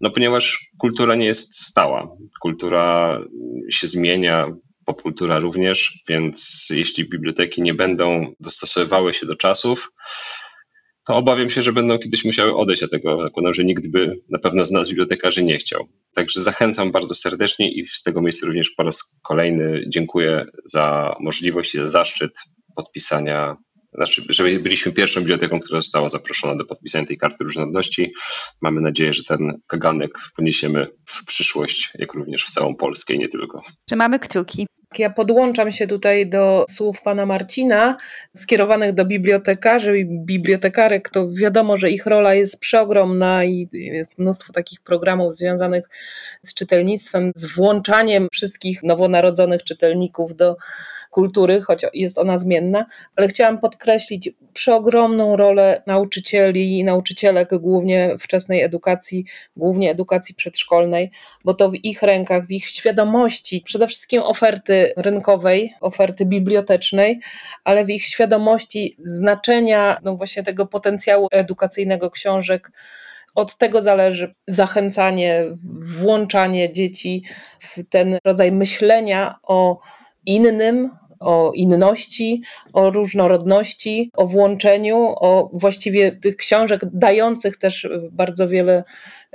No, 0.01 0.11
ponieważ 0.11 0.71
kultura 0.77 1.15
nie 1.15 1.25
jest 1.25 1.61
stała. 1.61 2.07
Kultura 2.41 3.19
się 3.71 3.87
zmienia, 3.87 4.47
popkultura 4.85 5.39
również, 5.39 6.03
więc 6.09 6.67
jeśli 6.69 7.09
biblioteki 7.09 7.61
nie 7.61 7.73
będą 7.73 8.33
dostosowywały 8.39 9.13
się 9.13 9.25
do 9.25 9.35
czasów, 9.35 9.91
to 11.05 11.15
obawiam 11.15 11.49
się, 11.49 11.61
że 11.61 11.73
będą 11.73 11.99
kiedyś 11.99 12.25
musiały 12.25 12.55
odejść 12.55 12.83
od 12.83 12.91
tego 12.91 13.23
zakładam, 13.23 13.53
że 13.53 13.63
nikt 13.63 13.91
by 13.91 14.13
na 14.29 14.39
pewno 14.39 14.65
z 14.65 14.71
nas 14.71 14.89
bibliotekarzy 14.89 15.43
nie 15.43 15.57
chciał. 15.57 15.87
Także 16.15 16.41
zachęcam 16.41 16.91
bardzo 16.91 17.15
serdecznie 17.15 17.71
i 17.71 17.87
z 17.87 18.03
tego 18.03 18.21
miejsca 18.21 18.47
również 18.47 18.69
po 18.69 18.83
raz 18.83 19.19
kolejny 19.23 19.83
dziękuję 19.87 20.45
za 20.65 21.15
możliwość 21.19 21.75
i 21.75 21.77
za 21.77 21.87
zaszczyt 21.87 22.31
podpisania 22.75 23.57
znaczy, 23.93 24.21
że 24.29 24.43
byliśmy 24.43 24.91
pierwszą 24.91 25.19
biblioteką, 25.19 25.59
która 25.59 25.81
została 25.81 26.09
zaproszona 26.09 26.55
do 26.55 26.65
podpisania 26.65 27.05
tej 27.05 27.17
karty 27.17 27.43
różnorodności. 27.43 28.13
Mamy 28.61 28.81
nadzieję, 28.81 29.13
że 29.13 29.23
ten 29.23 29.61
kaganek 29.67 30.11
poniesiemy 30.35 30.87
w 31.05 31.25
przyszłość, 31.25 31.89
jak 31.99 32.13
również 32.13 32.45
w 32.45 32.51
całą 32.51 32.75
Polskę 32.75 33.13
i 33.13 33.19
nie 33.19 33.29
tylko. 33.29 33.61
Trzymamy 33.87 34.19
kciuki. 34.19 34.67
Ja 34.99 35.09
podłączam 35.09 35.71
się 35.71 35.87
tutaj 35.87 36.29
do 36.29 36.65
słów 36.69 37.01
pana 37.01 37.25
Marcina, 37.25 37.97
skierowanych 38.37 38.93
do 38.93 39.05
bibliotekarzy 39.05 39.99
i 39.99 40.05
bibliotekarek. 40.25 41.09
To 41.09 41.27
wiadomo, 41.29 41.77
że 41.77 41.91
ich 41.91 42.05
rola 42.05 42.33
jest 42.33 42.59
przeogromna 42.59 43.45
i 43.45 43.69
jest 43.71 44.19
mnóstwo 44.19 44.53
takich 44.53 44.81
programów 44.81 45.33
związanych 45.33 45.89
z 46.41 46.53
czytelnictwem, 46.53 47.31
z 47.35 47.55
włączaniem 47.55 48.27
wszystkich 48.31 48.83
nowonarodzonych 48.83 49.63
czytelników 49.63 50.35
do 50.35 50.55
kultury, 51.11 51.61
choć 51.61 51.85
jest 51.93 52.17
ona 52.17 52.37
zmienna, 52.37 52.85
ale 53.15 53.27
chciałam 53.27 53.59
podkreślić 53.59 54.29
przeogromną 54.53 55.35
rolę 55.35 55.83
nauczycieli 55.87 56.79
i 56.79 56.83
nauczycielek, 56.83 57.49
głównie 57.59 58.15
wczesnej 58.19 58.61
edukacji, 58.61 59.25
głównie 59.55 59.91
edukacji 59.91 60.35
przedszkolnej, 60.35 61.11
bo 61.45 61.53
to 61.53 61.69
w 61.69 61.75
ich 61.75 62.01
rękach, 62.01 62.47
w 62.47 62.51
ich 62.51 62.65
świadomości, 62.65 63.61
przede 63.65 63.87
wszystkim 63.87 64.21
oferty 64.21 64.93
rynkowej, 64.97 65.73
oferty 65.81 66.25
bibliotecznej, 66.25 67.19
ale 67.63 67.85
w 67.85 67.89
ich 67.89 68.05
świadomości 68.05 68.97
znaczenia 69.03 69.97
no 70.03 70.15
właśnie 70.15 70.43
tego 70.43 70.65
potencjału 70.65 71.27
edukacyjnego 71.31 72.11
książek. 72.11 72.71
Od 73.35 73.57
tego 73.57 73.81
zależy 73.81 74.33
zachęcanie, 74.47 75.45
włączanie 75.97 76.71
dzieci 76.71 77.23
w 77.59 77.77
ten 77.89 78.17
rodzaj 78.25 78.51
myślenia 78.51 79.35
o 79.43 79.79
innym, 80.25 80.89
o 81.21 81.51
inności, 81.55 82.41
o 82.73 82.89
różnorodności, 82.89 84.11
o 84.13 84.27
włączeniu, 84.27 84.97
o 84.97 85.49
właściwie 85.53 86.11
tych 86.11 86.35
książek 86.35 86.81
dających 86.93 87.57
też 87.57 87.87
bardzo 88.11 88.47
wiele 88.47 88.83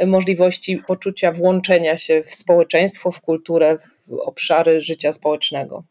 możliwości 0.06 0.82
poczucia 0.86 1.32
włączenia 1.32 1.96
się 1.96 2.22
w 2.22 2.34
społeczeństwo, 2.34 3.10
w 3.10 3.20
kulturę, 3.20 3.78
w 3.78 4.12
obszary 4.24 4.80
życia 4.80 5.12
społecznego. 5.12 5.84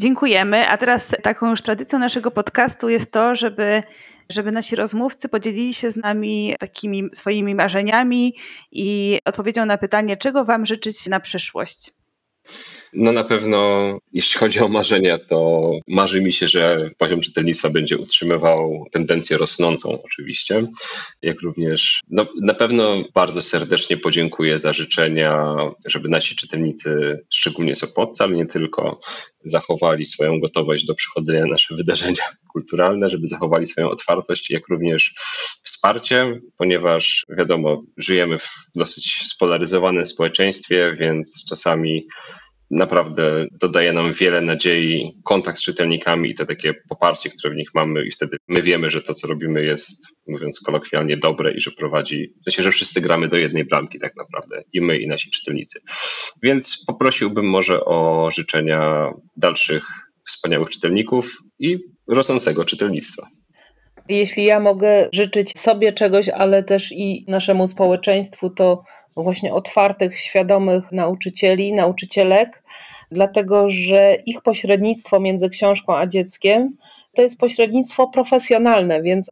Dziękujemy. 0.00 0.68
A 0.68 0.76
teraz 0.76 1.16
taką 1.22 1.50
już 1.50 1.62
tradycją 1.62 1.98
naszego 1.98 2.30
podcastu 2.30 2.88
jest 2.88 3.12
to, 3.12 3.36
żeby, 3.36 3.82
żeby 4.28 4.52
nasi 4.52 4.76
rozmówcy 4.76 5.28
podzielili 5.28 5.74
się 5.74 5.90
z 5.90 5.96
nami 5.96 6.54
takimi 6.58 7.08
swoimi 7.12 7.54
marzeniami 7.54 8.34
i 8.72 9.18
odpowiedzią 9.24 9.66
na 9.66 9.78
pytanie, 9.78 10.16
czego 10.16 10.44
Wam 10.44 10.66
życzyć 10.66 11.06
na 11.06 11.20
przyszłość. 11.20 11.92
No 12.92 13.12
na 13.12 13.24
pewno, 13.24 13.88
jeśli 14.12 14.38
chodzi 14.40 14.60
o 14.60 14.68
marzenia, 14.68 15.18
to 15.18 15.70
marzy 15.88 16.20
mi 16.20 16.32
się, 16.32 16.48
że 16.48 16.90
poziom 16.98 17.20
czytelnictwa 17.20 17.70
będzie 17.70 17.98
utrzymywał 17.98 18.86
tendencję 18.92 19.38
rosnącą 19.38 20.02
oczywiście, 20.02 20.66
jak 21.22 21.40
również 21.40 22.00
no, 22.10 22.26
na 22.42 22.54
pewno 22.54 23.04
bardzo 23.14 23.42
serdecznie 23.42 23.96
podziękuję 23.96 24.58
za 24.58 24.72
życzenia, 24.72 25.56
żeby 25.84 26.08
nasi 26.08 26.36
czytelnicy, 26.36 27.18
szczególnie 27.30 27.74
Sopotca, 27.74 28.24
ale 28.24 28.36
nie 28.36 28.46
tylko, 28.46 29.00
zachowali 29.44 30.06
swoją 30.06 30.40
gotowość 30.40 30.86
do 30.86 30.94
przychodzenia 30.94 31.40
na 31.40 31.50
nasze 31.50 31.74
wydarzenia 31.74 32.22
kulturalne, 32.52 33.10
żeby 33.10 33.28
zachowali 33.28 33.66
swoją 33.66 33.90
otwartość, 33.90 34.50
jak 34.50 34.68
również 34.68 35.14
wsparcie, 35.62 36.40
ponieważ 36.56 37.26
wiadomo, 37.28 37.82
żyjemy 37.96 38.38
w 38.38 38.50
dosyć 38.76 39.18
spolaryzowanym 39.26 40.06
społeczeństwie, 40.06 40.96
więc 41.00 41.46
czasami 41.48 42.06
naprawdę 42.70 43.46
dodaje 43.60 43.92
nam 43.92 44.12
wiele 44.12 44.40
nadziei 44.40 45.20
kontakt 45.24 45.58
z 45.58 45.62
czytelnikami 45.62 46.30
i 46.30 46.34
to 46.34 46.46
takie 46.46 46.74
poparcie, 46.88 47.30
które 47.30 47.54
w 47.54 47.56
nich 47.56 47.68
mamy 47.74 48.06
i 48.06 48.10
wtedy 48.10 48.36
my 48.48 48.62
wiemy, 48.62 48.90
że 48.90 49.02
to, 49.02 49.14
co 49.14 49.28
robimy 49.28 49.64
jest, 49.64 50.06
mówiąc 50.26 50.60
kolokwialnie, 50.60 51.16
dobre 51.16 51.52
i 51.54 51.60
że 51.60 51.70
prowadzi, 51.70 52.32
w 52.40 52.44
sensie, 52.44 52.62
że 52.62 52.70
wszyscy 52.70 53.00
gramy 53.00 53.28
do 53.28 53.36
jednej 53.36 53.64
bramki 53.64 53.98
tak 53.98 54.16
naprawdę, 54.16 54.62
i 54.72 54.80
my, 54.80 54.98
i 54.98 55.06
nasi 55.06 55.30
czytelnicy. 55.30 55.80
Więc 56.42 56.84
poprosiłbym 56.86 57.50
może 57.50 57.84
o 57.84 58.28
życzenia 58.32 59.12
dalszych 59.36 59.84
wspaniałych 60.26 60.70
czytelników 60.70 61.36
i 61.58 61.78
rosnącego 62.08 62.64
czytelnictwa. 62.64 63.26
Jeśli 64.08 64.44
ja 64.44 64.60
mogę 64.60 65.08
życzyć 65.12 65.58
sobie 65.58 65.92
czegoś, 65.92 66.28
ale 66.28 66.62
też 66.62 66.92
i 66.92 67.24
naszemu 67.28 67.66
społeczeństwu, 67.66 68.50
to 68.50 68.82
właśnie 69.16 69.54
otwartych, 69.54 70.18
świadomych 70.18 70.92
nauczycieli, 70.92 71.72
nauczycielek, 71.72 72.62
dlatego 73.10 73.68
że 73.68 74.16
ich 74.26 74.42
pośrednictwo 74.42 75.20
między 75.20 75.48
książką 75.48 75.96
a 75.96 76.06
dzieckiem 76.06 76.76
to 77.18 77.22
jest 77.22 77.38
pośrednictwo 77.38 78.08
profesjonalne, 78.08 79.02
więc 79.02 79.30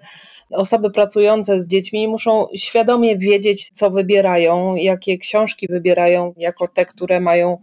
osoby 0.51 0.91
pracujące 0.91 1.61
z 1.61 1.67
dziećmi 1.67 2.09
muszą 2.09 2.47
świadomie 2.57 3.19
wiedzieć, 3.19 3.71
co 3.73 3.91
wybierają, 3.91 4.75
jakie 4.75 5.19
książki 5.19 5.69
wybierają 5.69 6.35
jako 6.37 6.69
te, 6.69 6.87
które 6.87 7.21
mają, 7.21 7.59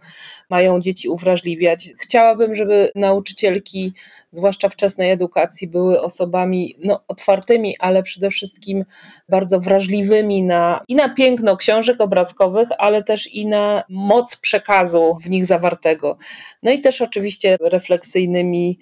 mają 0.50 0.80
dzieci 0.80 1.10
uwrażliwiać. 1.10 1.90
Chciałabym, 2.02 2.56
żeby 2.56 2.92
nauczycielki, 2.96 3.94
zwłaszcza 4.32 4.70
wczesnej 4.70 5.12
edukacji, 5.12 5.68
były 5.68 6.02
osobami 6.02 6.76
no, 6.84 7.00
otwartymi, 7.08 7.76
ale 7.80 8.04
przede 8.04 8.30
wszystkim 8.30 8.86
bardzo 9.30 9.60
wrażliwymi 9.60 10.44
na, 10.44 10.84
i 10.88 10.96
na 10.96 11.10
piękno 11.10 11.58
książek 11.58 12.02
obrazkowych, 12.02 12.70
ale 12.78 13.04
też 13.04 13.28
i 13.28 13.46
na 13.46 13.84
moc 13.90 14.36
przekazu 14.36 15.16
w 15.24 15.30
nich 15.30 15.46
zawartego. 15.46 16.18
No 16.64 16.72
i 16.72 16.80
też 16.80 17.02
oczywiście 17.02 17.58
refleksyjnymi 17.62 18.80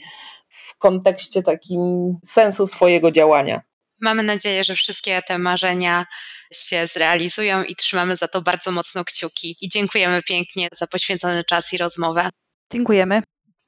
kontekście 0.82 1.44
takim 1.44 1.80
sensu 2.26 2.68
swojego 2.68 3.12
działania. 3.12 3.62
Mamy 4.02 4.24
nadzieję, 4.24 4.64
że 4.64 4.76
wszystkie 4.76 5.22
te 5.28 5.38
marzenia 5.38 6.06
się 6.54 6.88
zrealizują 6.88 7.64
i 7.64 7.76
trzymamy 7.76 8.16
za 8.16 8.28
to 8.28 8.42
bardzo 8.42 8.72
mocno 8.72 9.06
kciuki. 9.06 9.58
I 9.62 9.70
dziękujemy 9.70 10.22
pięknie 10.24 10.68
za 10.74 10.88
poświęcony 10.88 11.44
czas 11.44 11.74
i 11.74 11.78
rozmowę. 11.78 12.30
Dziękujemy. 12.74 13.22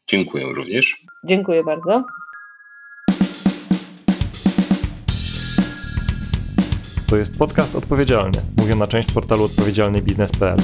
Dziękuję 0.10 0.46
również. 0.46 0.96
Dziękuję 1.26 1.64
bardzo. 1.64 2.04
To 7.10 7.18
jest 7.18 7.38
podcast 7.38 7.76
odpowiedzialny, 7.76 8.42
mówiona 8.58 8.88
część 8.88 9.12
portalu 9.12 9.44
odpowiedzialnybiznes.pl. 9.44 10.58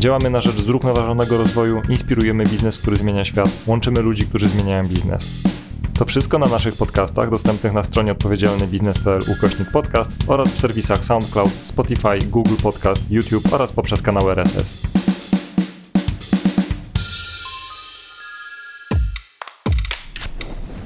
Działamy 0.00 0.30
na 0.30 0.40
rzecz 0.40 0.56
zrównoważonego 0.56 1.38
rozwoju, 1.38 1.82
inspirujemy 1.88 2.44
biznes, 2.44 2.78
który 2.78 2.96
zmienia 2.96 3.24
świat, 3.24 3.50
łączymy 3.66 4.00
ludzi, 4.00 4.26
którzy 4.26 4.48
zmieniają 4.48 4.86
biznes. 4.88 5.42
To 5.94 6.04
wszystko 6.04 6.38
na 6.38 6.46
naszych 6.46 6.74
podcastach 6.74 7.30
dostępnych 7.30 7.72
na 7.72 7.84
stronie 7.84 8.12
odpowiedzialnybiznes.pl 8.12 9.22
ukośnik 9.38 9.70
podcast 9.70 10.10
oraz 10.26 10.48
w 10.48 10.58
serwisach 10.58 11.04
SoundCloud, 11.04 11.50
Spotify, 11.60 12.18
Google 12.26 12.56
Podcast, 12.62 13.10
YouTube 13.10 13.52
oraz 13.52 13.72
poprzez 13.72 14.02
kanał 14.02 14.30
RSS. 14.30 14.82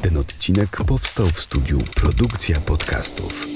Ten 0.02 0.16
odcinek 0.16 0.76
powstał 0.86 1.26
w 1.26 1.40
studiu 1.40 1.78
Produkcja 1.94 2.60
Podcastów. 2.60 3.53